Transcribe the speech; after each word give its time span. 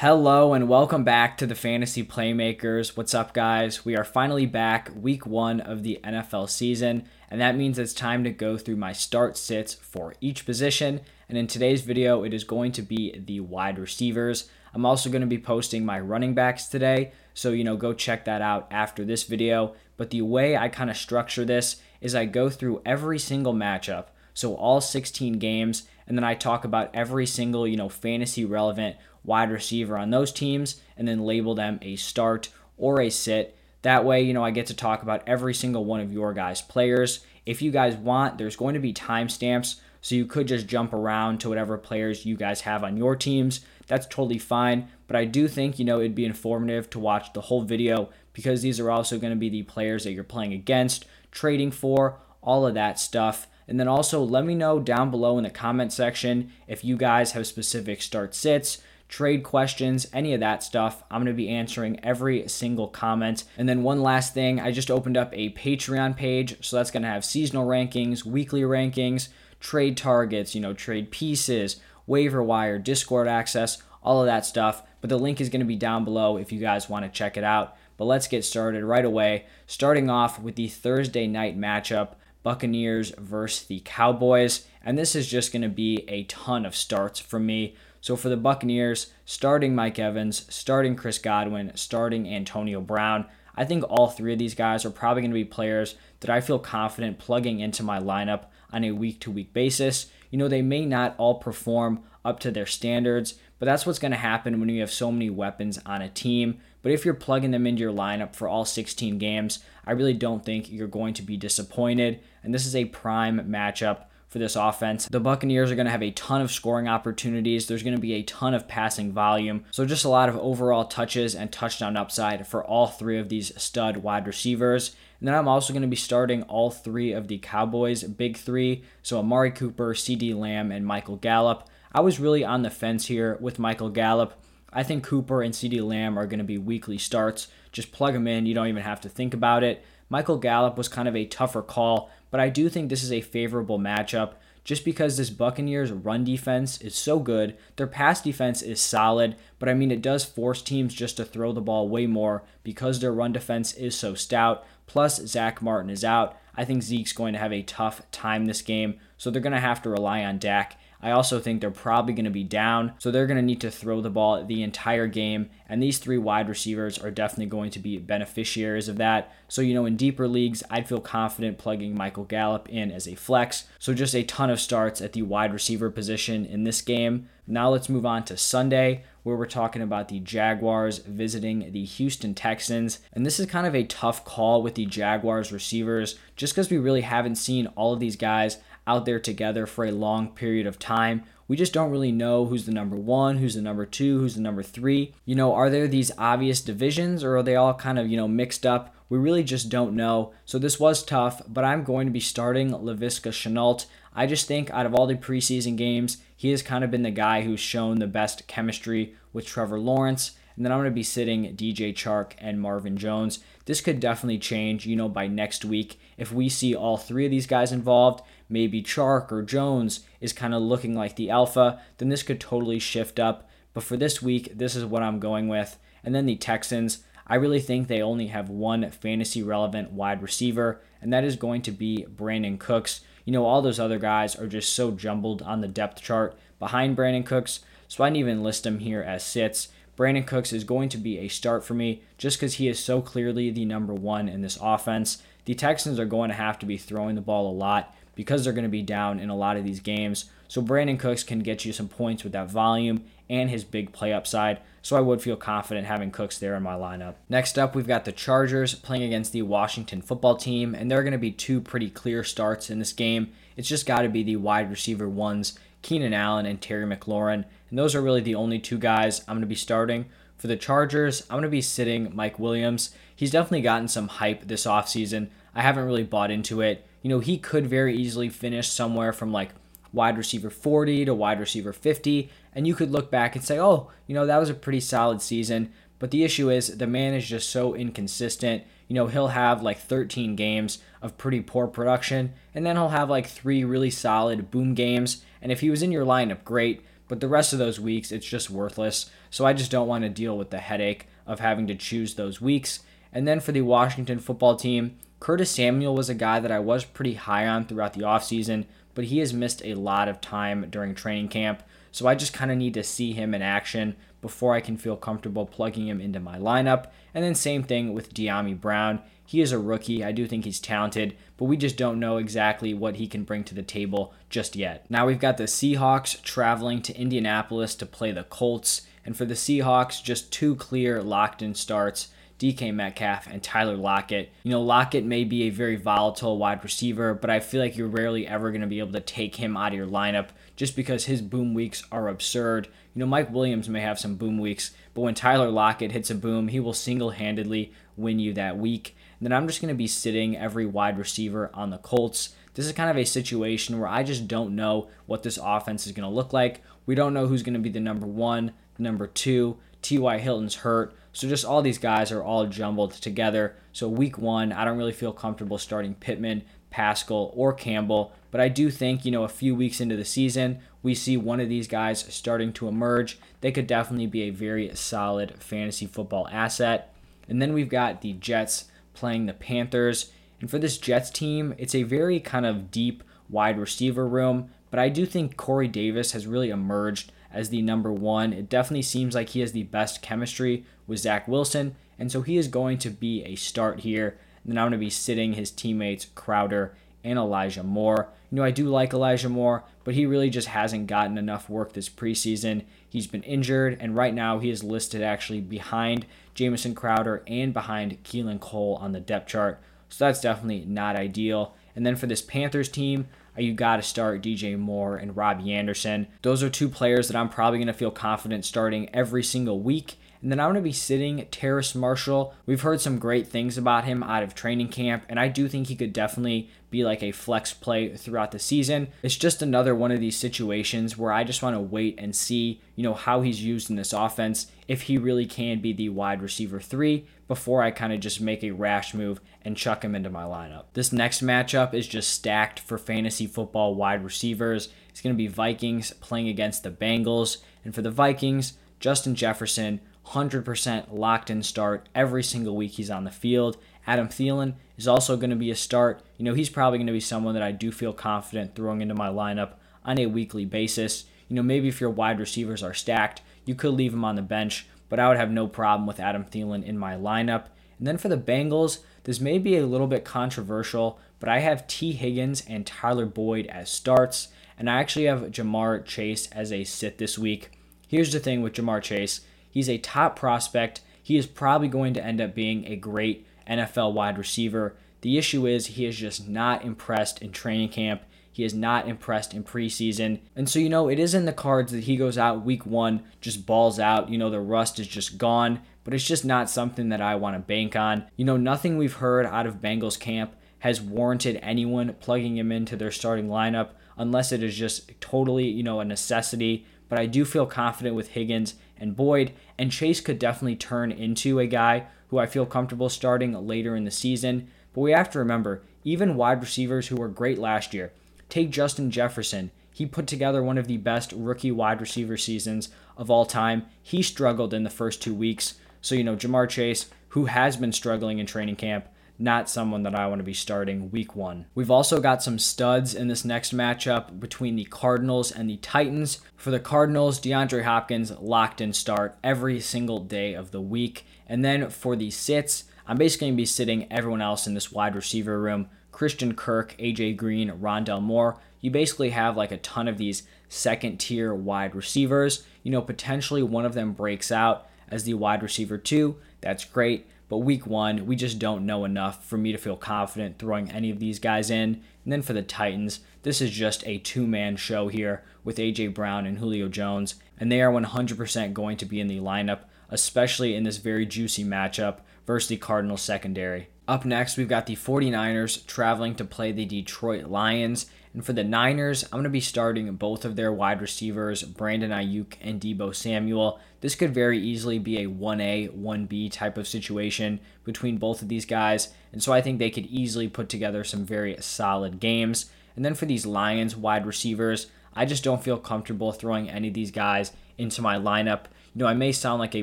Hello 0.00 0.54
and 0.54 0.68
welcome 0.68 1.02
back 1.02 1.36
to 1.36 1.44
the 1.44 1.56
Fantasy 1.56 2.04
Playmakers. 2.04 2.96
What's 2.96 3.14
up, 3.14 3.34
guys? 3.34 3.84
We 3.84 3.96
are 3.96 4.04
finally 4.04 4.46
back, 4.46 4.92
week 4.94 5.26
one 5.26 5.60
of 5.60 5.82
the 5.82 5.98
NFL 6.04 6.50
season, 6.50 7.02
and 7.28 7.40
that 7.40 7.56
means 7.56 7.80
it's 7.80 7.92
time 7.92 8.22
to 8.22 8.30
go 8.30 8.56
through 8.56 8.76
my 8.76 8.92
start 8.92 9.36
sits 9.36 9.74
for 9.74 10.14
each 10.20 10.46
position. 10.46 11.00
And 11.28 11.36
in 11.36 11.48
today's 11.48 11.80
video, 11.80 12.22
it 12.22 12.32
is 12.32 12.44
going 12.44 12.70
to 12.72 12.82
be 12.82 13.18
the 13.18 13.40
wide 13.40 13.76
receivers. 13.76 14.48
I'm 14.72 14.86
also 14.86 15.10
going 15.10 15.22
to 15.22 15.26
be 15.26 15.36
posting 15.36 15.84
my 15.84 15.98
running 15.98 16.32
backs 16.32 16.66
today, 16.66 17.10
so 17.34 17.50
you 17.50 17.64
know, 17.64 17.76
go 17.76 17.92
check 17.92 18.24
that 18.26 18.40
out 18.40 18.68
after 18.70 19.04
this 19.04 19.24
video. 19.24 19.74
But 19.96 20.10
the 20.10 20.22
way 20.22 20.56
I 20.56 20.68
kind 20.68 20.90
of 20.90 20.96
structure 20.96 21.44
this 21.44 21.82
is 22.00 22.14
I 22.14 22.24
go 22.24 22.50
through 22.50 22.82
every 22.86 23.18
single 23.18 23.52
matchup, 23.52 24.10
so 24.32 24.54
all 24.54 24.80
16 24.80 25.40
games, 25.40 25.88
and 26.06 26.16
then 26.16 26.22
I 26.22 26.36
talk 26.36 26.64
about 26.64 26.94
every 26.94 27.26
single, 27.26 27.66
you 27.66 27.76
know, 27.76 27.88
fantasy 27.88 28.44
relevant 28.44 28.94
wide 29.24 29.50
receiver 29.50 29.96
on 29.96 30.10
those 30.10 30.32
teams 30.32 30.80
and 30.96 31.06
then 31.06 31.24
label 31.24 31.54
them 31.54 31.78
a 31.82 31.96
start 31.96 32.48
or 32.76 33.00
a 33.00 33.10
sit. 33.10 33.56
That 33.82 34.04
way, 34.04 34.22
you 34.22 34.34
know, 34.34 34.44
I 34.44 34.50
get 34.50 34.66
to 34.66 34.74
talk 34.74 35.02
about 35.02 35.22
every 35.26 35.54
single 35.54 35.84
one 35.84 36.00
of 36.00 36.12
your 36.12 36.32
guys' 36.32 36.62
players. 36.62 37.20
If 37.46 37.62
you 37.62 37.70
guys 37.70 37.96
want, 37.96 38.38
there's 38.38 38.56
going 38.56 38.74
to 38.74 38.80
be 38.80 38.92
timestamps, 38.92 39.76
so 40.00 40.14
you 40.14 40.26
could 40.26 40.48
just 40.48 40.66
jump 40.66 40.92
around 40.92 41.38
to 41.40 41.48
whatever 41.48 41.78
players 41.78 42.26
you 42.26 42.36
guys 42.36 42.62
have 42.62 42.84
on 42.84 42.96
your 42.96 43.16
teams. 43.16 43.60
That's 43.86 44.06
totally 44.06 44.38
fine, 44.38 44.88
but 45.06 45.16
I 45.16 45.24
do 45.24 45.48
think, 45.48 45.78
you 45.78 45.84
know, 45.84 46.00
it'd 46.00 46.14
be 46.14 46.24
informative 46.24 46.90
to 46.90 46.98
watch 46.98 47.32
the 47.32 47.40
whole 47.42 47.62
video 47.62 48.10
because 48.32 48.62
these 48.62 48.78
are 48.78 48.90
also 48.90 49.18
going 49.18 49.32
to 49.32 49.38
be 49.38 49.48
the 49.48 49.62
players 49.62 50.04
that 50.04 50.12
you're 50.12 50.24
playing 50.24 50.52
against, 50.52 51.06
trading 51.30 51.70
for, 51.70 52.20
all 52.42 52.66
of 52.66 52.74
that 52.74 52.98
stuff. 52.98 53.46
And 53.66 53.78
then 53.78 53.88
also 53.88 54.22
let 54.22 54.44
me 54.44 54.54
know 54.54 54.78
down 54.80 55.10
below 55.10 55.36
in 55.38 55.44
the 55.44 55.50
comment 55.50 55.92
section 55.92 56.52
if 56.66 56.84
you 56.84 56.96
guys 56.96 57.32
have 57.32 57.46
specific 57.46 58.00
start 58.00 58.34
sits 58.34 58.78
trade 59.08 59.42
questions, 59.42 60.06
any 60.12 60.34
of 60.34 60.40
that 60.40 60.62
stuff. 60.62 61.02
I'm 61.10 61.22
going 61.22 61.34
to 61.34 61.36
be 61.36 61.48
answering 61.48 61.98
every 62.04 62.46
single 62.48 62.88
comment. 62.88 63.44
And 63.56 63.68
then 63.68 63.82
one 63.82 64.02
last 64.02 64.34
thing, 64.34 64.60
I 64.60 64.70
just 64.70 64.90
opened 64.90 65.16
up 65.16 65.30
a 65.32 65.50
Patreon 65.50 66.16
page. 66.16 66.64
So 66.64 66.76
that's 66.76 66.90
going 66.90 67.02
to 67.02 67.08
have 67.08 67.24
seasonal 67.24 67.66
rankings, 67.66 68.24
weekly 68.24 68.62
rankings, 68.62 69.28
trade 69.60 69.96
targets, 69.96 70.54
you 70.54 70.60
know, 70.60 70.74
trade 70.74 71.10
pieces, 71.10 71.80
waiver 72.06 72.42
wire, 72.42 72.78
Discord 72.78 73.28
access, 73.28 73.82
all 74.02 74.20
of 74.20 74.26
that 74.26 74.44
stuff. 74.44 74.82
But 75.00 75.10
the 75.10 75.18
link 75.18 75.40
is 75.40 75.48
going 75.48 75.60
to 75.60 75.66
be 75.66 75.76
down 75.76 76.04
below 76.04 76.36
if 76.36 76.52
you 76.52 76.60
guys 76.60 76.88
want 76.88 77.04
to 77.04 77.10
check 77.10 77.36
it 77.36 77.44
out. 77.44 77.76
But 77.96 78.04
let's 78.04 78.28
get 78.28 78.44
started 78.44 78.84
right 78.84 79.04
away. 79.04 79.46
Starting 79.66 80.10
off 80.10 80.40
with 80.40 80.56
the 80.56 80.68
Thursday 80.68 81.26
night 81.26 81.58
matchup 81.58 82.14
Buccaneers 82.42 83.12
versus 83.18 83.66
the 83.66 83.82
Cowboys. 83.84 84.66
And 84.84 84.96
this 84.96 85.14
is 85.16 85.28
just 85.28 85.52
going 85.52 85.62
to 85.62 85.68
be 85.68 86.04
a 86.08 86.24
ton 86.24 86.64
of 86.64 86.76
starts 86.76 87.18
for 87.18 87.38
me. 87.38 87.74
So 88.00 88.16
for 88.16 88.28
the 88.28 88.36
Buccaneers, 88.36 89.12
starting 89.24 89.74
Mike 89.74 89.98
Evans, 89.98 90.46
starting 90.48 90.96
Chris 90.96 91.18
Godwin, 91.18 91.72
starting 91.74 92.28
Antonio 92.28 92.80
Brown, 92.80 93.26
I 93.56 93.64
think 93.64 93.84
all 93.88 94.08
three 94.08 94.32
of 94.32 94.38
these 94.38 94.54
guys 94.54 94.84
are 94.84 94.90
probably 94.90 95.22
going 95.22 95.32
to 95.32 95.34
be 95.34 95.44
players 95.44 95.96
that 96.20 96.30
I 96.30 96.40
feel 96.40 96.60
confident 96.60 97.18
plugging 97.18 97.58
into 97.58 97.82
my 97.82 97.98
lineup 97.98 98.44
on 98.72 98.84
a 98.84 98.92
week 98.92 99.20
to 99.20 99.32
week 99.32 99.52
basis. 99.52 100.06
You 100.30 100.38
know, 100.38 100.46
they 100.46 100.62
may 100.62 100.86
not 100.86 101.16
all 101.18 101.36
perform 101.36 102.04
up 102.24 102.38
to 102.40 102.50
their 102.50 102.66
standards, 102.66 103.34
but 103.58 103.66
that's 103.66 103.84
what's 103.84 103.98
going 103.98 104.12
to 104.12 104.18
happen 104.18 104.60
when 104.60 104.68
you 104.68 104.80
have 104.80 104.92
so 104.92 105.10
many 105.10 105.28
weapons 105.28 105.78
on 105.84 106.02
a 106.02 106.08
team. 106.08 106.60
But 106.82 106.92
if 106.92 107.04
you're 107.04 107.14
plugging 107.14 107.50
them 107.50 107.66
into 107.66 107.80
your 107.80 107.92
lineup 107.92 108.36
for 108.36 108.46
all 108.46 108.64
16 108.64 109.18
games, 109.18 109.58
I 109.84 109.92
really 109.92 110.14
don't 110.14 110.44
think 110.44 110.70
you're 110.70 110.86
going 110.86 111.14
to 111.14 111.22
be 111.22 111.36
disappointed. 111.36 112.20
And 112.44 112.54
this 112.54 112.66
is 112.66 112.76
a 112.76 112.84
prime 112.84 113.40
matchup 113.50 114.04
for 114.28 114.38
this 114.38 114.56
offense. 114.56 115.06
The 115.06 115.20
Buccaneers 115.20 115.70
are 115.70 115.74
going 115.74 115.86
to 115.86 115.90
have 115.90 116.02
a 116.02 116.10
ton 116.10 116.40
of 116.40 116.52
scoring 116.52 116.86
opportunities. 116.86 117.66
There's 117.66 117.82
going 117.82 117.96
to 117.96 118.00
be 118.00 118.14
a 118.14 118.22
ton 118.22 118.54
of 118.54 118.68
passing 118.68 119.12
volume. 119.12 119.64
So 119.70 119.84
just 119.86 120.04
a 120.04 120.10
lot 120.10 120.28
of 120.28 120.36
overall 120.38 120.84
touches 120.84 121.34
and 121.34 121.50
touchdown 121.50 121.96
upside 121.96 122.46
for 122.46 122.64
all 122.64 122.86
three 122.86 123.18
of 123.18 123.28
these 123.28 123.58
stud 123.60 123.98
wide 123.98 124.26
receivers. 124.26 124.94
And 125.18 125.26
then 125.26 125.34
I'm 125.34 125.48
also 125.48 125.72
going 125.72 125.82
to 125.82 125.88
be 125.88 125.96
starting 125.96 126.42
all 126.44 126.70
three 126.70 127.12
of 127.12 127.28
the 127.28 127.38
Cowboys' 127.38 128.04
big 128.04 128.36
three. 128.36 128.84
So 129.02 129.18
Amari 129.18 129.50
Cooper, 129.50 129.94
CeeDee 129.94 130.36
Lamb, 130.36 130.70
and 130.70 130.86
Michael 130.86 131.16
Gallup. 131.16 131.68
I 131.90 132.00
was 132.00 132.20
really 132.20 132.44
on 132.44 132.62
the 132.62 132.70
fence 132.70 133.06
here 133.06 133.38
with 133.40 133.58
Michael 133.58 133.88
Gallup. 133.88 134.34
I 134.70 134.82
think 134.82 135.02
Cooper 135.02 135.42
and 135.42 135.54
CeeDee 135.54 135.82
Lamb 135.82 136.18
are 136.18 136.26
going 136.26 136.38
to 136.38 136.44
be 136.44 136.58
weekly 136.58 136.98
starts. 136.98 137.48
Just 137.72 137.92
plug 137.92 138.12
them 138.12 138.26
in. 138.26 138.44
You 138.44 138.54
don't 138.54 138.68
even 138.68 138.82
have 138.82 139.00
to 139.00 139.08
think 139.08 139.32
about 139.32 139.64
it. 139.64 139.82
Michael 140.10 140.38
Gallup 140.38 140.76
was 140.76 140.88
kind 140.88 141.08
of 141.08 141.16
a 141.16 141.26
tougher 141.26 141.62
call 141.62 142.10
but 142.30 142.40
I 142.40 142.48
do 142.48 142.68
think 142.68 142.88
this 142.88 143.02
is 143.02 143.12
a 143.12 143.20
favorable 143.20 143.78
matchup 143.78 144.34
just 144.68 144.84
because 144.84 145.16
this 145.16 145.30
Buccaneers 145.30 145.90
run 145.90 146.24
defense 146.24 146.78
is 146.82 146.94
so 146.94 147.18
good. 147.18 147.56
Their 147.76 147.86
pass 147.86 148.20
defense 148.20 148.60
is 148.60 148.82
solid, 148.82 149.36
but 149.58 149.66
I 149.66 149.72
mean, 149.72 149.90
it 149.90 150.02
does 150.02 150.26
force 150.26 150.60
teams 150.60 150.92
just 150.92 151.16
to 151.16 151.24
throw 151.24 151.52
the 151.52 151.62
ball 151.62 151.88
way 151.88 152.06
more 152.06 152.42
because 152.64 153.00
their 153.00 153.10
run 153.10 153.32
defense 153.32 153.72
is 153.72 153.96
so 153.96 154.14
stout. 154.14 154.66
Plus, 154.86 155.24
Zack 155.26 155.62
Martin 155.62 155.88
is 155.88 156.04
out. 156.04 156.36
I 156.54 156.66
think 156.66 156.82
Zeke's 156.82 157.14
going 157.14 157.32
to 157.32 157.38
have 157.38 157.52
a 157.52 157.62
tough 157.62 158.02
time 158.10 158.44
this 158.44 158.60
game, 158.60 158.98
so 159.16 159.30
they're 159.30 159.40
going 159.40 159.54
to 159.54 159.58
have 159.60 159.80
to 159.82 159.90
rely 159.90 160.22
on 160.22 160.38
Dak. 160.38 160.78
I 161.00 161.12
also 161.12 161.38
think 161.38 161.60
they're 161.60 161.70
probably 161.70 162.12
going 162.12 162.24
to 162.24 162.30
be 162.30 162.44
down, 162.44 162.92
so 162.98 163.10
they're 163.10 163.26
going 163.26 163.36
to 163.36 163.42
need 163.42 163.60
to 163.60 163.70
throw 163.70 164.00
the 164.00 164.10
ball 164.10 164.44
the 164.44 164.62
entire 164.62 165.06
game. 165.06 165.50
And 165.68 165.82
these 165.82 165.98
three 165.98 166.18
wide 166.18 166.48
receivers 166.48 166.98
are 166.98 167.10
definitely 167.10 167.46
going 167.46 167.70
to 167.72 167.78
be 167.78 167.98
beneficiaries 167.98 168.88
of 168.88 168.96
that. 168.96 169.32
So, 169.46 169.62
you 169.62 169.74
know, 169.74 169.86
in 169.86 169.96
deeper 169.96 170.26
leagues, 170.26 170.62
I'd 170.70 170.88
feel 170.88 171.00
confident 171.00 171.58
plugging 171.58 171.94
Michael 171.94 172.24
Gallup 172.24 172.68
in 172.68 172.90
as 172.90 173.06
a 173.06 173.14
flex. 173.14 173.64
So, 173.78 173.94
just 173.94 174.14
a 174.14 174.24
ton 174.24 174.50
of 174.50 174.60
starts 174.60 175.00
at 175.00 175.12
the 175.12 175.22
wide 175.22 175.52
receiver 175.52 175.90
position 175.90 176.44
in 176.44 176.64
this 176.64 176.80
game. 176.80 177.28
Now, 177.46 177.70
let's 177.70 177.88
move 177.88 178.04
on 178.04 178.24
to 178.24 178.36
Sunday, 178.36 179.04
where 179.22 179.36
we're 179.36 179.46
talking 179.46 179.80
about 179.80 180.08
the 180.08 180.20
Jaguars 180.20 180.98
visiting 180.98 181.72
the 181.72 181.84
Houston 181.84 182.34
Texans. 182.34 182.98
And 183.12 183.24
this 183.24 183.40
is 183.40 183.46
kind 183.46 183.66
of 183.66 183.74
a 183.74 183.84
tough 183.84 184.24
call 184.24 184.62
with 184.62 184.74
the 184.74 184.84
Jaguars 184.84 185.52
receivers, 185.52 186.18
just 186.36 186.54
because 186.54 186.70
we 186.70 186.76
really 186.76 187.00
haven't 187.02 187.36
seen 187.36 187.66
all 187.68 187.94
of 187.94 188.00
these 188.00 188.16
guys 188.16 188.58
out 188.88 189.04
there 189.04 189.20
together 189.20 189.66
for 189.66 189.84
a 189.84 189.92
long 189.92 190.28
period 190.28 190.66
of 190.66 190.78
time. 190.78 191.22
We 191.46 191.56
just 191.56 191.72
don't 191.72 191.90
really 191.90 192.10
know 192.10 192.46
who's 192.46 192.66
the 192.66 192.72
number 192.72 192.96
one, 192.96 193.38
who's 193.38 193.54
the 193.54 193.62
number 193.62 193.86
two, 193.86 194.18
who's 194.18 194.34
the 194.34 194.40
number 194.40 194.62
three. 194.62 195.14
You 195.24 195.34
know, 195.34 195.54
are 195.54 195.70
there 195.70 195.86
these 195.86 196.10
obvious 196.18 196.60
divisions 196.60 197.22
or 197.22 197.36
are 197.36 197.42
they 197.42 197.56
all 197.56 197.74
kind 197.74 197.98
of, 197.98 198.08
you 198.08 198.16
know, 198.16 198.28
mixed 198.28 198.66
up? 198.66 198.94
We 199.08 199.18
really 199.18 199.44
just 199.44 199.68
don't 199.68 199.94
know. 199.94 200.32
So 200.44 200.58
this 200.58 200.80
was 200.80 201.02
tough, 201.02 201.40
but 201.48 201.64
I'm 201.64 201.84
going 201.84 202.06
to 202.06 202.12
be 202.12 202.20
starting 202.20 202.70
Laviska 202.70 203.30
Shenault. 203.30 203.86
I 204.14 204.26
just 204.26 204.46
think 204.46 204.70
out 204.70 204.84
of 204.84 204.94
all 204.94 205.06
the 205.06 205.14
preseason 205.14 205.76
games, 205.76 206.18
he 206.36 206.50
has 206.50 206.62
kind 206.62 206.84
of 206.84 206.90
been 206.90 207.02
the 207.02 207.10
guy 207.10 207.42
who's 207.42 207.60
shown 207.60 207.98
the 207.98 208.06
best 208.06 208.46
chemistry 208.46 209.14
with 209.32 209.46
Trevor 209.46 209.78
Lawrence. 209.78 210.32
And 210.58 210.64
then 210.64 210.72
I'm 210.72 210.80
going 210.80 210.90
to 210.90 210.94
be 210.94 211.04
sitting 211.04 211.54
DJ 211.54 211.94
Chark 211.94 212.32
and 212.38 212.60
Marvin 212.60 212.96
Jones. 212.96 213.38
This 213.66 213.80
could 213.80 214.00
definitely 214.00 214.38
change, 214.38 214.86
you 214.86 214.96
know, 214.96 215.08
by 215.08 215.28
next 215.28 215.64
week. 215.64 216.00
If 216.16 216.32
we 216.32 216.48
see 216.48 216.74
all 216.74 216.96
three 216.96 217.24
of 217.24 217.30
these 217.30 217.46
guys 217.46 217.70
involved, 217.70 218.24
maybe 218.48 218.82
Chark 218.82 219.30
or 219.30 219.42
Jones 219.42 220.00
is 220.20 220.32
kind 220.32 220.52
of 220.52 220.60
looking 220.60 220.96
like 220.96 221.14
the 221.14 221.30
alpha, 221.30 221.80
then 221.98 222.08
this 222.08 222.24
could 222.24 222.40
totally 222.40 222.80
shift 222.80 223.20
up. 223.20 223.48
But 223.72 223.84
for 223.84 223.96
this 223.96 224.20
week, 224.20 224.58
this 224.58 224.74
is 224.74 224.84
what 224.84 225.00
I'm 225.00 225.20
going 225.20 225.46
with. 225.46 225.78
And 226.02 226.12
then 226.12 226.26
the 226.26 226.34
Texans, 226.34 227.04
I 227.28 227.36
really 227.36 227.60
think 227.60 227.86
they 227.86 228.02
only 228.02 228.26
have 228.26 228.48
one 228.48 228.90
fantasy 228.90 229.44
relevant 229.44 229.92
wide 229.92 230.22
receiver, 230.22 230.80
and 231.00 231.12
that 231.12 231.22
is 231.22 231.36
going 231.36 231.62
to 231.62 231.70
be 231.70 232.04
Brandin 232.12 232.58
Cooks. 232.58 233.02
You 233.24 233.32
know, 233.32 233.46
all 233.46 233.62
those 233.62 233.78
other 233.78 234.00
guys 234.00 234.34
are 234.34 234.48
just 234.48 234.72
so 234.72 234.90
jumbled 234.90 235.40
on 235.40 235.60
the 235.60 235.68
depth 235.68 236.02
chart 236.02 236.36
behind 236.58 236.96
Brandin 236.96 237.24
Cooks, 237.24 237.60
so 237.86 238.02
I 238.02 238.08
didn't 238.08 238.16
even 238.16 238.42
list 238.42 238.64
them 238.64 238.80
here 238.80 239.02
as 239.02 239.22
sits. 239.22 239.68
Brandin 239.98 240.24
Cooks 240.24 240.52
is 240.52 240.62
going 240.62 240.88
to 240.90 240.96
be 240.96 241.18
a 241.18 241.26
start 241.26 241.64
for 241.64 241.74
me 241.74 242.02
just 242.18 242.38
because 242.38 242.54
he 242.54 242.68
is 242.68 242.78
so 242.78 243.02
clearly 243.02 243.50
the 243.50 243.64
number 243.64 243.92
one 243.92 244.28
in 244.28 244.42
this 244.42 244.56
offense. 244.62 245.20
The 245.44 245.56
Texans 245.56 245.98
are 245.98 246.04
going 246.04 246.28
to 246.28 246.36
have 246.36 246.56
to 246.60 246.66
be 246.66 246.78
throwing 246.78 247.16
the 247.16 247.20
ball 247.20 247.50
a 247.50 247.52
lot 247.52 247.96
because 248.14 248.44
they're 248.44 248.52
going 248.52 248.62
to 248.62 248.68
be 248.68 248.82
down 248.82 249.18
in 249.18 249.28
a 249.28 249.36
lot 249.36 249.56
of 249.56 249.64
these 249.64 249.80
games. 249.80 250.26
So 250.46 250.62
Brandin 250.62 251.00
Cooks 251.00 251.24
can 251.24 251.40
get 251.40 251.64
you 251.64 251.72
some 251.72 251.88
points 251.88 252.22
with 252.22 252.32
that 252.32 252.48
volume 252.48 253.06
and 253.28 253.50
his 253.50 253.64
big 253.64 253.92
play 253.92 254.12
upside. 254.12 254.60
So 254.82 254.96
I 254.96 255.00
would 255.00 255.20
feel 255.20 255.36
confident 255.36 255.88
having 255.88 256.12
Cooks 256.12 256.38
there 256.38 256.54
in 256.54 256.62
my 256.62 256.74
lineup. 256.74 257.14
Next 257.28 257.58
up, 257.58 257.74
we've 257.74 257.86
got 257.86 258.04
the 258.04 258.12
Chargers 258.12 258.76
playing 258.76 259.02
against 259.02 259.32
the 259.32 259.42
Washington 259.42 260.00
football 260.00 260.36
team, 260.36 260.76
and 260.76 260.88
they're 260.88 261.02
going 261.02 261.12
to 261.12 261.18
be 261.18 261.32
two 261.32 261.60
pretty 261.60 261.90
clear 261.90 262.22
starts 262.22 262.70
in 262.70 262.78
this 262.78 262.92
game. 262.92 263.32
It's 263.56 263.68
just 263.68 263.84
got 263.84 264.02
to 264.02 264.08
be 264.08 264.22
the 264.22 264.36
wide 264.36 264.70
receiver 264.70 265.08
ones, 265.08 265.58
Keenan 265.82 266.14
Allen 266.14 266.46
and 266.46 266.60
Terry 266.60 266.86
McLaurin. 266.86 267.44
And 267.70 267.78
those 267.78 267.94
are 267.94 268.02
really 268.02 268.20
the 268.20 268.34
only 268.34 268.58
two 268.58 268.78
guys 268.78 269.20
I'm 269.20 269.36
going 269.36 269.40
to 269.40 269.46
be 269.46 269.54
starting. 269.54 270.06
For 270.36 270.46
the 270.46 270.56
Chargers, 270.56 271.22
I'm 271.22 271.34
going 271.34 271.42
to 271.42 271.48
be 271.48 271.60
sitting 271.60 272.14
Mike 272.14 272.38
Williams. 272.38 272.94
He's 273.14 273.32
definitely 273.32 273.62
gotten 273.62 273.88
some 273.88 274.08
hype 274.08 274.46
this 274.46 274.66
offseason. 274.66 275.30
I 275.54 275.62
haven't 275.62 275.84
really 275.84 276.04
bought 276.04 276.30
into 276.30 276.60
it. 276.60 276.86
You 277.02 277.10
know, 277.10 277.18
he 277.18 277.38
could 277.38 277.66
very 277.66 277.96
easily 277.96 278.28
finish 278.28 278.68
somewhere 278.68 279.12
from 279.12 279.32
like 279.32 279.50
wide 279.92 280.16
receiver 280.16 280.50
40 280.50 281.06
to 281.06 281.14
wide 281.14 281.40
receiver 281.40 281.72
50. 281.72 282.30
And 282.54 282.66
you 282.66 282.74
could 282.74 282.90
look 282.90 283.10
back 283.10 283.34
and 283.34 283.44
say, 283.44 283.58
oh, 283.58 283.90
you 284.06 284.14
know, 284.14 284.26
that 284.26 284.38
was 284.38 284.50
a 284.50 284.54
pretty 284.54 284.80
solid 284.80 285.20
season. 285.20 285.72
But 285.98 286.10
the 286.10 286.24
issue 286.24 286.50
is 286.50 286.78
the 286.78 286.86
man 286.86 287.14
is 287.14 287.28
just 287.28 287.50
so 287.50 287.74
inconsistent. 287.74 288.62
You 288.86 288.94
know, 288.94 289.08
he'll 289.08 289.28
have 289.28 289.62
like 289.62 289.78
13 289.78 290.36
games 290.36 290.78
of 291.02 291.18
pretty 291.18 291.40
poor 291.40 291.66
production, 291.66 292.32
and 292.54 292.64
then 292.64 292.76
he'll 292.76 292.88
have 292.88 293.10
like 293.10 293.26
three 293.26 293.64
really 293.64 293.90
solid 293.90 294.50
boom 294.50 294.74
games. 294.74 295.24
And 295.42 295.52
if 295.52 295.60
he 295.60 295.70
was 295.70 295.82
in 295.82 295.92
your 295.92 296.06
lineup, 296.06 296.44
great. 296.44 296.84
But 297.08 297.20
the 297.20 297.28
rest 297.28 297.52
of 297.52 297.58
those 297.58 297.80
weeks, 297.80 298.12
it's 298.12 298.26
just 298.26 298.50
worthless. 298.50 299.10
So 299.30 299.44
I 299.46 299.52
just 299.52 299.70
don't 299.70 299.88
want 299.88 300.04
to 300.04 300.10
deal 300.10 300.36
with 300.36 300.50
the 300.50 300.58
headache 300.58 301.06
of 301.26 301.40
having 301.40 301.66
to 301.66 301.74
choose 301.74 302.14
those 302.14 302.40
weeks. 302.40 302.80
And 303.12 303.26
then 303.26 303.40
for 303.40 303.52
the 303.52 303.62
Washington 303.62 304.18
football 304.18 304.56
team, 304.56 304.98
Curtis 305.20 305.50
Samuel 305.50 305.94
was 305.94 306.08
a 306.08 306.14
guy 306.14 306.38
that 306.40 306.52
I 306.52 306.60
was 306.60 306.84
pretty 306.84 307.14
high 307.14 307.46
on 307.46 307.64
throughout 307.64 307.94
the 307.94 308.02
offseason, 308.02 308.66
but 308.94 309.06
he 309.06 309.18
has 309.18 309.32
missed 309.32 309.62
a 309.64 309.74
lot 309.74 310.08
of 310.08 310.20
time 310.20 310.68
during 310.70 310.94
training 310.94 311.28
camp. 311.28 311.62
So 311.90 312.06
I 312.06 312.14
just 312.14 312.32
kind 312.32 312.50
of 312.50 312.58
need 312.58 312.74
to 312.74 312.84
see 312.84 313.12
him 313.12 313.34
in 313.34 313.42
action 313.42 313.96
before 314.20 314.54
I 314.54 314.60
can 314.60 314.76
feel 314.76 314.96
comfortable 314.96 315.46
plugging 315.46 315.88
him 315.88 316.00
into 316.00 316.20
my 316.20 316.38
lineup. 316.38 316.90
And 317.14 317.24
then 317.24 317.34
same 317.34 317.62
thing 317.62 317.94
with 317.94 318.14
Dyami 318.14 318.60
Brown. 318.60 319.00
He 319.28 319.42
is 319.42 319.52
a 319.52 319.58
rookie. 319.58 320.02
I 320.02 320.12
do 320.12 320.26
think 320.26 320.46
he's 320.46 320.58
talented, 320.58 321.14
but 321.36 321.44
we 321.44 321.58
just 321.58 321.76
don't 321.76 322.00
know 322.00 322.16
exactly 322.16 322.72
what 322.72 322.96
he 322.96 323.06
can 323.06 323.24
bring 323.24 323.44
to 323.44 323.54
the 323.54 323.62
table 323.62 324.14
just 324.30 324.56
yet. 324.56 324.86
Now 324.88 325.04
we've 325.04 325.20
got 325.20 325.36
the 325.36 325.44
Seahawks 325.44 326.22
traveling 326.22 326.80
to 326.80 326.96
Indianapolis 326.96 327.74
to 327.74 327.84
play 327.84 328.10
the 328.10 328.24
Colts. 328.24 328.86
And 329.04 329.14
for 329.14 329.26
the 329.26 329.34
Seahawks, 329.34 330.02
just 330.02 330.32
two 330.32 330.56
clear 330.56 331.02
locked 331.02 331.42
in 331.42 331.54
starts. 331.54 332.08
DK 332.38 332.72
Metcalf 332.72 333.26
and 333.26 333.42
Tyler 333.42 333.76
Lockett. 333.76 334.30
You 334.44 334.52
know, 334.52 334.62
Lockett 334.62 335.04
may 335.04 335.24
be 335.24 335.42
a 335.42 335.50
very 335.50 335.76
volatile 335.76 336.38
wide 336.38 336.64
receiver, 336.64 337.12
but 337.12 337.28
I 337.28 337.40
feel 337.40 337.60
like 337.60 337.76
you're 337.76 337.86
rarely 337.86 338.26
ever 338.26 338.50
going 338.50 338.62
to 338.62 338.66
be 338.66 338.78
able 338.78 338.92
to 338.92 339.00
take 339.00 339.36
him 339.36 339.58
out 339.58 339.72
of 339.72 339.78
your 339.78 339.88
lineup 339.88 340.28
just 340.56 340.74
because 340.74 341.04
his 341.04 341.20
boom 341.20 341.52
weeks 341.52 341.82
are 341.92 342.08
absurd. 342.08 342.68
You 342.94 343.00
know, 343.00 343.06
Mike 343.06 343.30
Williams 343.30 343.68
may 343.68 343.80
have 343.82 343.98
some 343.98 344.14
boom 344.14 344.38
weeks, 344.38 344.70
but 344.94 345.02
when 345.02 345.14
Tyler 345.14 345.50
Lockett 345.50 345.92
hits 345.92 346.10
a 346.10 346.14
boom, 346.14 346.48
he 346.48 346.60
will 346.60 346.72
single 346.72 347.10
handedly 347.10 347.74
win 347.94 348.20
you 348.20 348.32
that 348.32 348.56
week. 348.56 348.96
Then 349.20 349.32
I'm 349.32 349.46
just 349.46 349.60
going 349.60 349.74
to 349.74 349.78
be 349.78 349.86
sitting 349.86 350.36
every 350.36 350.66
wide 350.66 350.98
receiver 350.98 351.50
on 351.54 351.70
the 351.70 351.78
Colts. 351.78 352.30
This 352.54 352.66
is 352.66 352.72
kind 352.72 352.90
of 352.90 352.96
a 352.96 353.04
situation 353.04 353.78
where 353.78 353.88
I 353.88 354.02
just 354.02 354.28
don't 354.28 354.56
know 354.56 354.88
what 355.06 355.22
this 355.22 355.38
offense 355.42 355.86
is 355.86 355.92
going 355.92 356.08
to 356.08 356.14
look 356.14 356.32
like. 356.32 356.62
We 356.86 356.94
don't 356.94 357.14
know 357.14 357.26
who's 357.26 357.42
going 357.42 357.54
to 357.54 357.60
be 357.60 357.68
the 357.68 357.80
number 357.80 358.06
one, 358.06 358.52
number 358.78 359.06
two. 359.06 359.58
T.Y. 359.82 360.18
Hilton's 360.18 360.56
hurt. 360.56 360.94
So 361.12 361.28
just 361.28 361.44
all 361.44 361.62
these 361.62 361.78
guys 361.78 362.12
are 362.12 362.22
all 362.22 362.46
jumbled 362.46 362.92
together. 362.92 363.56
So 363.72 363.88
week 363.88 364.18
one, 364.18 364.52
I 364.52 364.64
don't 364.64 364.78
really 364.78 364.92
feel 364.92 365.12
comfortable 365.12 365.58
starting 365.58 365.94
Pittman, 365.94 366.42
Pascal, 366.70 367.32
or 367.34 367.52
Campbell. 367.52 368.12
But 368.30 368.40
I 368.40 368.48
do 368.48 368.70
think, 368.70 369.04
you 369.04 369.10
know, 369.10 369.24
a 369.24 369.28
few 369.28 369.54
weeks 369.54 369.80
into 369.80 369.96
the 369.96 370.04
season, 370.04 370.60
we 370.82 370.94
see 370.94 371.16
one 371.16 371.40
of 371.40 371.48
these 371.48 371.68
guys 371.68 372.12
starting 372.12 372.52
to 372.54 372.68
emerge. 372.68 373.18
They 373.40 373.52
could 373.52 373.66
definitely 373.66 374.06
be 374.06 374.22
a 374.22 374.30
very 374.30 374.74
solid 374.74 375.42
fantasy 375.42 375.86
football 375.86 376.28
asset. 376.30 376.94
And 377.28 377.40
then 377.40 377.52
we've 377.52 377.68
got 377.68 378.00
the 378.00 378.14
Jets 378.14 378.64
playing 378.98 379.26
the 379.26 379.32
Panthers. 379.32 380.10
And 380.40 380.50
for 380.50 380.58
this 380.58 380.76
Jets 380.76 381.10
team, 381.10 381.54
it's 381.56 381.74
a 381.74 381.84
very 381.84 382.18
kind 382.18 382.44
of 382.44 382.70
deep 382.70 383.04
wide 383.28 383.58
receiver 383.58 384.06
room. 384.06 384.50
But 384.70 384.80
I 384.80 384.88
do 384.88 385.06
think 385.06 385.36
Corey 385.36 385.68
Davis 385.68 386.12
has 386.12 386.26
really 386.26 386.50
emerged 386.50 387.12
as 387.32 387.50
the 387.50 387.62
number 387.62 387.92
one. 387.92 388.32
It 388.32 388.48
definitely 388.48 388.82
seems 388.82 389.14
like 389.14 389.30
he 389.30 389.40
has 389.40 389.52
the 389.52 389.62
best 389.62 390.02
chemistry 390.02 390.64
with 390.86 390.98
Zach 390.98 391.28
Wilson, 391.28 391.76
and 391.98 392.10
so 392.10 392.22
he 392.22 392.36
is 392.36 392.48
going 392.48 392.78
to 392.78 392.90
be 392.90 393.22
a 393.24 393.36
start 393.36 393.80
here. 393.80 394.18
And 394.42 394.52
then 394.52 394.58
I'm 394.58 394.64
going 394.64 394.72
to 394.72 394.78
be 394.78 394.90
sitting 394.90 395.34
his 395.34 395.50
teammates 395.50 396.06
Crowder 396.14 396.74
and 397.04 397.18
Elijah 397.18 397.62
Moore. 397.62 398.08
You 398.30 398.36
know, 398.36 398.44
I 398.44 398.50
do 398.50 398.68
like 398.68 398.92
Elijah 398.92 399.28
Moore, 399.28 399.64
but 399.84 399.94
he 399.94 400.06
really 400.06 400.30
just 400.30 400.48
hasn't 400.48 400.86
gotten 400.86 401.16
enough 401.16 401.48
work 401.48 401.72
this 401.72 401.88
preseason. 401.88 402.64
He's 402.88 403.06
been 403.06 403.22
injured, 403.22 403.78
and 403.80 403.96
right 403.96 404.14
now 404.14 404.38
he 404.38 404.50
is 404.50 404.62
listed 404.62 405.02
actually 405.02 405.40
behind 405.40 406.06
Jamison 406.34 406.74
Crowder 406.74 407.22
and 407.26 407.52
behind 407.52 408.02
Keelan 408.04 408.40
Cole 408.40 408.78
on 408.80 408.92
the 408.92 409.00
depth 409.00 409.28
chart. 409.28 409.60
So 409.88 410.04
that's 410.04 410.20
definitely 410.20 410.64
not 410.66 410.96
ideal. 410.96 411.54
And 411.74 411.86
then 411.86 411.96
for 411.96 412.06
this 412.06 412.22
Panthers 412.22 412.68
team, 412.68 413.08
uh, 413.36 413.40
you 413.40 413.52
got 413.54 413.76
to 413.76 413.82
start 413.82 414.22
DJ 414.22 414.58
Moore 414.58 414.96
and 414.96 415.16
Robbie 415.16 415.52
Anderson. 415.52 416.08
Those 416.22 416.42
are 416.42 416.50
two 416.50 416.68
players 416.68 417.08
that 417.08 417.16
I'm 417.16 417.28
probably 417.28 417.58
going 417.58 417.68
to 417.68 417.72
feel 417.72 417.90
confident 417.90 418.44
starting 418.44 418.92
every 418.94 419.22
single 419.22 419.60
week. 419.60 419.96
And 420.20 420.32
then 420.32 420.40
I'm 420.40 420.46
going 420.46 420.56
to 420.56 420.60
be 420.62 420.72
sitting 420.72 421.26
Terrace 421.30 421.74
Marshall. 421.74 422.34
We've 422.46 422.62
heard 422.62 422.80
some 422.80 422.98
great 422.98 423.28
things 423.28 423.56
about 423.56 423.84
him 423.84 424.02
out 424.02 424.22
of 424.22 424.34
training 424.34 424.68
camp, 424.68 425.04
and 425.08 425.20
I 425.20 425.28
do 425.28 425.48
think 425.48 425.66
he 425.68 425.76
could 425.76 425.92
definitely 425.92 426.50
be 426.70 426.84
like 426.84 427.02
a 427.02 427.12
flex 427.12 427.54
play 427.54 427.96
throughout 427.96 428.32
the 428.32 428.38
season. 428.38 428.88
It's 429.02 429.16
just 429.16 429.40
another 429.40 429.74
one 429.74 429.90
of 429.90 430.00
these 430.00 430.16
situations 430.16 430.98
where 430.98 431.12
I 431.12 431.24
just 431.24 431.42
want 431.42 431.56
to 431.56 431.60
wait 431.60 431.98
and 431.98 432.14
see, 432.14 432.60
you 432.76 432.82
know, 432.82 432.94
how 432.94 433.22
he's 433.22 433.42
used 433.42 433.70
in 433.70 433.76
this 433.76 433.92
offense, 433.92 434.48
if 434.66 434.82
he 434.82 434.98
really 434.98 435.24
can 435.24 435.60
be 435.60 435.72
the 435.72 435.88
wide 435.88 436.20
receiver 436.20 436.60
three 436.60 437.06
before 437.26 437.62
I 437.62 437.70
kind 437.70 437.92
of 437.92 438.00
just 438.00 438.20
make 438.20 438.42
a 438.42 438.50
rash 438.50 438.92
move 438.92 439.20
and 439.42 439.56
chuck 439.56 439.82
him 439.82 439.94
into 439.94 440.10
my 440.10 440.24
lineup. 440.24 440.64
This 440.74 440.92
next 440.92 441.22
matchup 441.22 441.72
is 441.72 441.86
just 441.86 442.10
stacked 442.10 442.60
for 442.60 442.76
fantasy 442.76 443.26
football 443.26 443.74
wide 443.74 444.04
receivers. 444.04 444.68
It's 444.90 445.00
going 445.00 445.14
to 445.14 445.18
be 445.18 445.26
Vikings 445.26 445.92
playing 445.94 446.28
against 446.28 446.64
the 446.64 446.70
Bengals. 446.70 447.38
And 447.64 447.74
for 447.74 447.82
the 447.82 447.90
Vikings, 447.90 448.54
Justin 448.80 449.14
Jefferson, 449.14 449.80
100% 450.08 450.86
locked 450.92 451.30
in 451.30 451.42
start 451.42 451.88
every 451.94 452.22
single 452.22 452.56
week 452.56 452.72
he's 452.72 452.90
on 452.90 453.04
the 453.04 453.10
field. 453.10 453.56
Adam 453.86 454.08
Thielen 454.08 454.54
is 454.76 454.88
also 454.88 455.16
going 455.16 455.30
to 455.30 455.36
be 455.36 455.50
a 455.50 455.56
start. 455.56 456.02
You 456.16 456.24
know, 456.24 456.34
he's 456.34 456.50
probably 456.50 456.78
going 456.78 456.86
to 456.86 456.92
be 456.92 457.00
someone 457.00 457.34
that 457.34 457.42
I 457.42 457.52
do 457.52 457.70
feel 457.70 457.92
confident 457.92 458.54
throwing 458.54 458.80
into 458.80 458.94
my 458.94 459.08
lineup 459.08 459.54
on 459.84 459.98
a 459.98 460.06
weekly 460.06 460.44
basis. 460.44 461.04
You 461.28 461.36
know, 461.36 461.42
maybe 461.42 461.68
if 461.68 461.80
your 461.80 461.90
wide 461.90 462.20
receivers 462.20 462.62
are 462.62 462.74
stacked, 462.74 463.22
you 463.44 463.54
could 463.54 463.74
leave 463.74 463.92
him 463.92 464.04
on 464.04 464.16
the 464.16 464.22
bench, 464.22 464.66
but 464.88 464.98
I 464.98 465.08
would 465.08 465.16
have 465.18 465.30
no 465.30 465.46
problem 465.46 465.86
with 465.86 466.00
Adam 466.00 466.24
Thielen 466.24 466.64
in 466.64 466.78
my 466.78 466.94
lineup. 466.94 467.46
And 467.78 467.86
then 467.86 467.98
for 467.98 468.08
the 468.08 468.16
Bengals, 468.16 468.78
this 469.04 469.20
may 469.20 469.38
be 469.38 469.56
a 469.56 469.66
little 469.66 469.86
bit 469.86 470.04
controversial, 470.04 470.98
but 471.20 471.28
I 471.28 471.40
have 471.40 471.66
Tee 471.66 471.92
Higgins 471.92 472.42
and 472.46 472.66
Tyler 472.66 473.06
Boyd 473.06 473.46
as 473.46 473.70
starts, 473.70 474.28
and 474.58 474.68
I 474.68 474.80
actually 474.80 475.06
have 475.06 475.20
Ja'Marr 475.20 475.84
Chase 475.84 476.28
as 476.32 476.52
a 476.52 476.64
sit 476.64 476.98
this 476.98 477.18
week. 477.18 477.52
Here's 477.86 478.12
the 478.12 478.20
thing 478.20 478.42
with 478.42 478.54
Ja'Marr 478.54 478.82
Chase 478.82 479.22
he's 479.58 479.68
a 479.68 479.78
top 479.78 480.16
prospect. 480.16 480.80
He 481.02 481.16
is 481.16 481.26
probably 481.26 481.68
going 481.68 481.94
to 481.94 482.04
end 482.04 482.20
up 482.20 482.34
being 482.34 482.66
a 482.66 482.76
great 482.76 483.26
NFL 483.48 483.92
wide 483.92 484.18
receiver. 484.18 484.76
The 485.00 485.18
issue 485.18 485.46
is 485.46 485.66
he 485.66 485.84
is 485.84 485.96
just 485.96 486.28
not 486.28 486.64
impressed 486.64 487.20
in 487.20 487.32
training 487.32 487.70
camp. 487.70 488.02
He 488.30 488.44
is 488.44 488.54
not 488.54 488.86
impressed 488.86 489.34
in 489.34 489.42
preseason. 489.42 490.20
And 490.36 490.48
so, 490.48 490.58
you 490.60 490.68
know, 490.68 490.88
it 490.88 490.98
is 490.98 491.12
in 491.12 491.24
the 491.24 491.32
cards 491.32 491.72
that 491.72 491.84
he 491.84 491.96
goes 491.96 492.16
out 492.16 492.44
week 492.44 492.64
one, 492.64 493.02
just 493.20 493.46
balls 493.46 493.80
out. 493.80 494.10
You 494.10 494.18
know, 494.18 494.30
the 494.30 494.40
rust 494.40 494.78
is 494.78 494.86
just 494.86 495.18
gone 495.18 495.60
but 495.88 495.94
it's 495.94 496.04
just 496.04 496.22
not 496.22 496.50
something 496.50 496.90
that 496.90 497.00
I 497.00 497.14
want 497.14 497.34
to 497.36 497.38
bank 497.38 497.74
on. 497.74 498.04
You 498.14 498.26
know, 498.26 498.36
nothing 498.36 498.76
we've 498.76 498.92
heard 498.92 499.24
out 499.24 499.46
of 499.46 499.62
Bengals 499.62 499.98
camp 499.98 500.34
has 500.58 500.82
warranted 500.82 501.40
anyone 501.40 501.96
plugging 501.98 502.36
him 502.36 502.52
into 502.52 502.76
their 502.76 502.90
starting 502.90 503.28
lineup 503.28 503.70
unless 503.96 504.30
it 504.30 504.42
is 504.42 504.54
just 504.54 505.00
totally, 505.00 505.46
you 505.46 505.62
know, 505.62 505.80
a 505.80 505.86
necessity. 505.86 506.66
But 506.88 506.98
I 506.98 507.06
do 507.06 507.24
feel 507.24 507.46
confident 507.46 507.94
with 507.94 508.08
Higgins 508.08 508.54
and 508.78 508.96
Boyd, 508.96 509.32
and 509.58 509.70
Chase 509.70 510.00
could 510.00 510.18
definitely 510.18 510.56
turn 510.56 510.90
into 510.90 511.38
a 511.38 511.46
guy 511.46 511.86
who 512.08 512.18
I 512.18 512.26
feel 512.26 512.46
comfortable 512.46 512.88
starting 512.88 513.32
later 513.46 513.76
in 513.76 513.84
the 513.84 513.90
season. 513.90 514.48
But 514.72 514.80
we 514.80 514.92
have 514.92 515.10
to 515.10 515.18
remember, 515.18 515.62
even 515.84 516.16
wide 516.16 516.40
receivers 516.40 516.88
who 516.88 516.96
were 516.96 517.08
great 517.08 517.38
last 517.38 517.74
year, 517.74 517.92
take 518.28 518.50
Justin 518.50 518.90
Jefferson. 518.90 519.50
He 519.72 519.86
put 519.86 520.06
together 520.06 520.42
one 520.42 520.58
of 520.58 520.66
the 520.66 520.76
best 520.76 521.12
rookie 521.12 521.52
wide 521.52 521.80
receiver 521.80 522.16
seasons 522.16 522.68
of 522.96 523.10
all 523.10 523.26
time. 523.26 523.66
He 523.82 524.02
struggled 524.02 524.52
in 524.54 524.64
the 524.64 524.70
first 524.70 525.02
two 525.02 525.14
weeks. 525.14 525.54
So, 525.80 525.94
you 525.94 526.04
know, 526.04 526.16
Ja'Marr 526.16 526.48
Chase, 526.48 526.86
who 527.10 527.26
has 527.26 527.56
been 527.56 527.72
struggling 527.72 528.18
in 528.18 528.26
training 528.26 528.56
camp, 528.56 528.86
not 529.18 529.50
someone 529.50 529.82
that 529.82 529.94
I 529.94 530.06
want 530.06 530.20
to 530.20 530.24
be 530.24 530.34
starting 530.34 530.90
week 530.90 531.16
one. 531.16 531.46
We've 531.54 531.70
also 531.70 532.00
got 532.00 532.22
some 532.22 532.38
studs 532.38 532.94
in 532.94 533.08
this 533.08 533.24
next 533.24 533.54
matchup 533.54 534.20
between 534.20 534.56
the 534.56 534.64
Cardinals 534.64 535.32
and 535.32 535.50
the 535.50 535.56
Titans. 535.56 536.20
For 536.36 536.50
the 536.50 536.60
Cardinals, 536.60 537.20
DeAndre 537.20 537.64
Hopkins 537.64 538.12
locked 538.12 538.60
in 538.60 538.72
start 538.72 539.18
every 539.24 539.60
single 539.60 539.98
day 539.98 540.34
of 540.34 540.52
the 540.52 540.60
week. 540.60 541.04
And 541.26 541.44
then 541.44 541.68
for 541.70 541.96
the 541.96 542.10
sits, 542.10 542.64
I'm 542.86 542.96
basically 542.96 543.26
going 543.26 543.36
to 543.36 543.42
be 543.42 543.46
sitting 543.46 543.92
everyone 543.92 544.22
else 544.22 544.46
in 544.46 544.54
this 544.54 544.72
wide 544.72 544.94
receiver 544.94 545.40
room 545.40 545.68
Christian 545.90 546.34
Kirk, 546.34 546.76
AJ 546.78 547.16
Green, 547.16 547.50
Rondale 547.50 548.00
Moore. 548.00 548.38
You 548.60 548.70
basically 548.70 549.10
have 549.10 549.36
like 549.36 549.50
a 549.50 549.56
ton 549.56 549.88
of 549.88 549.98
these 549.98 550.22
second 550.48 550.98
tier 550.98 551.34
wide 551.34 551.74
receivers. 551.74 552.44
You 552.62 552.70
know, 552.70 552.82
potentially 552.82 553.42
one 553.42 553.64
of 553.64 553.74
them 553.74 553.92
breaks 553.92 554.30
out 554.30 554.68
as 554.88 555.04
the 555.04 555.14
wide 555.14 555.42
receiver 555.42 555.76
two. 555.76 556.16
That's 556.40 556.64
great. 556.64 557.08
But 557.28 557.38
week 557.38 557.66
one, 557.66 558.06
we 558.06 558.16
just 558.16 558.38
don't 558.38 558.64
know 558.64 558.84
enough 558.84 559.24
for 559.24 559.36
me 559.36 559.52
to 559.52 559.58
feel 559.58 559.76
confident 559.76 560.38
throwing 560.38 560.70
any 560.70 560.90
of 560.90 560.98
these 560.98 561.18
guys 561.18 561.50
in. 561.50 561.82
And 562.04 562.12
then 562.12 562.22
for 562.22 562.32
the 562.32 562.42
Titans, 562.42 563.00
this 563.22 563.40
is 563.40 563.50
just 563.50 563.86
a 563.86 563.98
two 563.98 564.26
man 564.26 564.56
show 564.56 564.88
here 564.88 565.24
with 565.44 565.58
A.J. 565.58 565.88
Brown 565.88 566.26
and 566.26 566.38
Julio 566.38 566.68
Jones. 566.68 567.16
And 567.38 567.52
they 567.52 567.60
are 567.60 567.72
100% 567.72 568.52
going 568.54 568.76
to 568.78 568.86
be 568.86 569.00
in 569.00 569.08
the 569.08 569.20
lineup, 569.20 569.60
especially 569.90 570.54
in 570.54 570.64
this 570.64 570.78
very 570.78 571.04
juicy 571.04 571.44
matchup 571.44 571.98
versus 572.26 572.48
the 572.48 572.56
Cardinals 572.56 573.02
secondary. 573.02 573.68
Up 573.88 574.04
next, 574.04 574.36
we've 574.36 574.50
got 574.50 574.66
the 574.66 574.76
49ers 574.76 575.64
traveling 575.66 576.14
to 576.16 576.24
play 576.26 576.52
the 576.52 576.66
Detroit 576.66 577.24
Lions. 577.24 577.86
And 578.12 578.22
for 578.22 578.34
the 578.34 578.44
Niners, 578.44 579.02
I'm 579.04 579.12
going 579.12 579.24
to 579.24 579.30
be 579.30 579.40
starting 579.40 579.90
both 579.94 580.26
of 580.26 580.36
their 580.36 580.52
wide 580.52 580.82
receivers, 580.82 581.42
Brandon 581.42 581.90
Aiyuk 581.90 582.34
and 582.42 582.60
Deebo 582.60 582.94
Samuel. 582.94 583.58
This 583.80 583.94
could 583.94 584.12
very 584.12 584.38
easily 584.38 584.78
be 584.78 584.98
a 584.98 585.08
1A, 585.08 585.70
1B 585.70 586.30
type 586.30 586.58
of 586.58 586.68
situation 586.68 587.40
between 587.64 587.96
both 587.96 588.20
of 588.20 588.28
these 588.28 588.44
guys. 588.44 588.88
And 589.10 589.22
so 589.22 589.32
I 589.32 589.40
think 589.40 589.58
they 589.58 589.70
could 589.70 589.86
easily 589.86 590.28
put 590.28 590.50
together 590.50 590.84
some 590.84 591.06
very 591.06 591.38
solid 591.40 591.98
games. 591.98 592.50
And 592.76 592.84
then 592.84 592.94
for 592.94 593.06
these 593.06 593.24
Lions 593.24 593.74
wide 593.74 594.04
receivers, 594.04 594.66
I 594.94 595.06
just 595.06 595.24
don't 595.24 595.42
feel 595.42 595.56
comfortable 595.56 596.12
throwing 596.12 596.50
any 596.50 596.68
of 596.68 596.74
these 596.74 596.90
guys 596.90 597.32
into 597.56 597.80
my 597.80 597.96
lineup. 597.96 598.44
You 598.74 598.80
know, 598.80 598.86
I 598.86 598.94
may 598.94 599.12
sound 599.12 599.40
like 599.40 599.54
a 599.54 599.62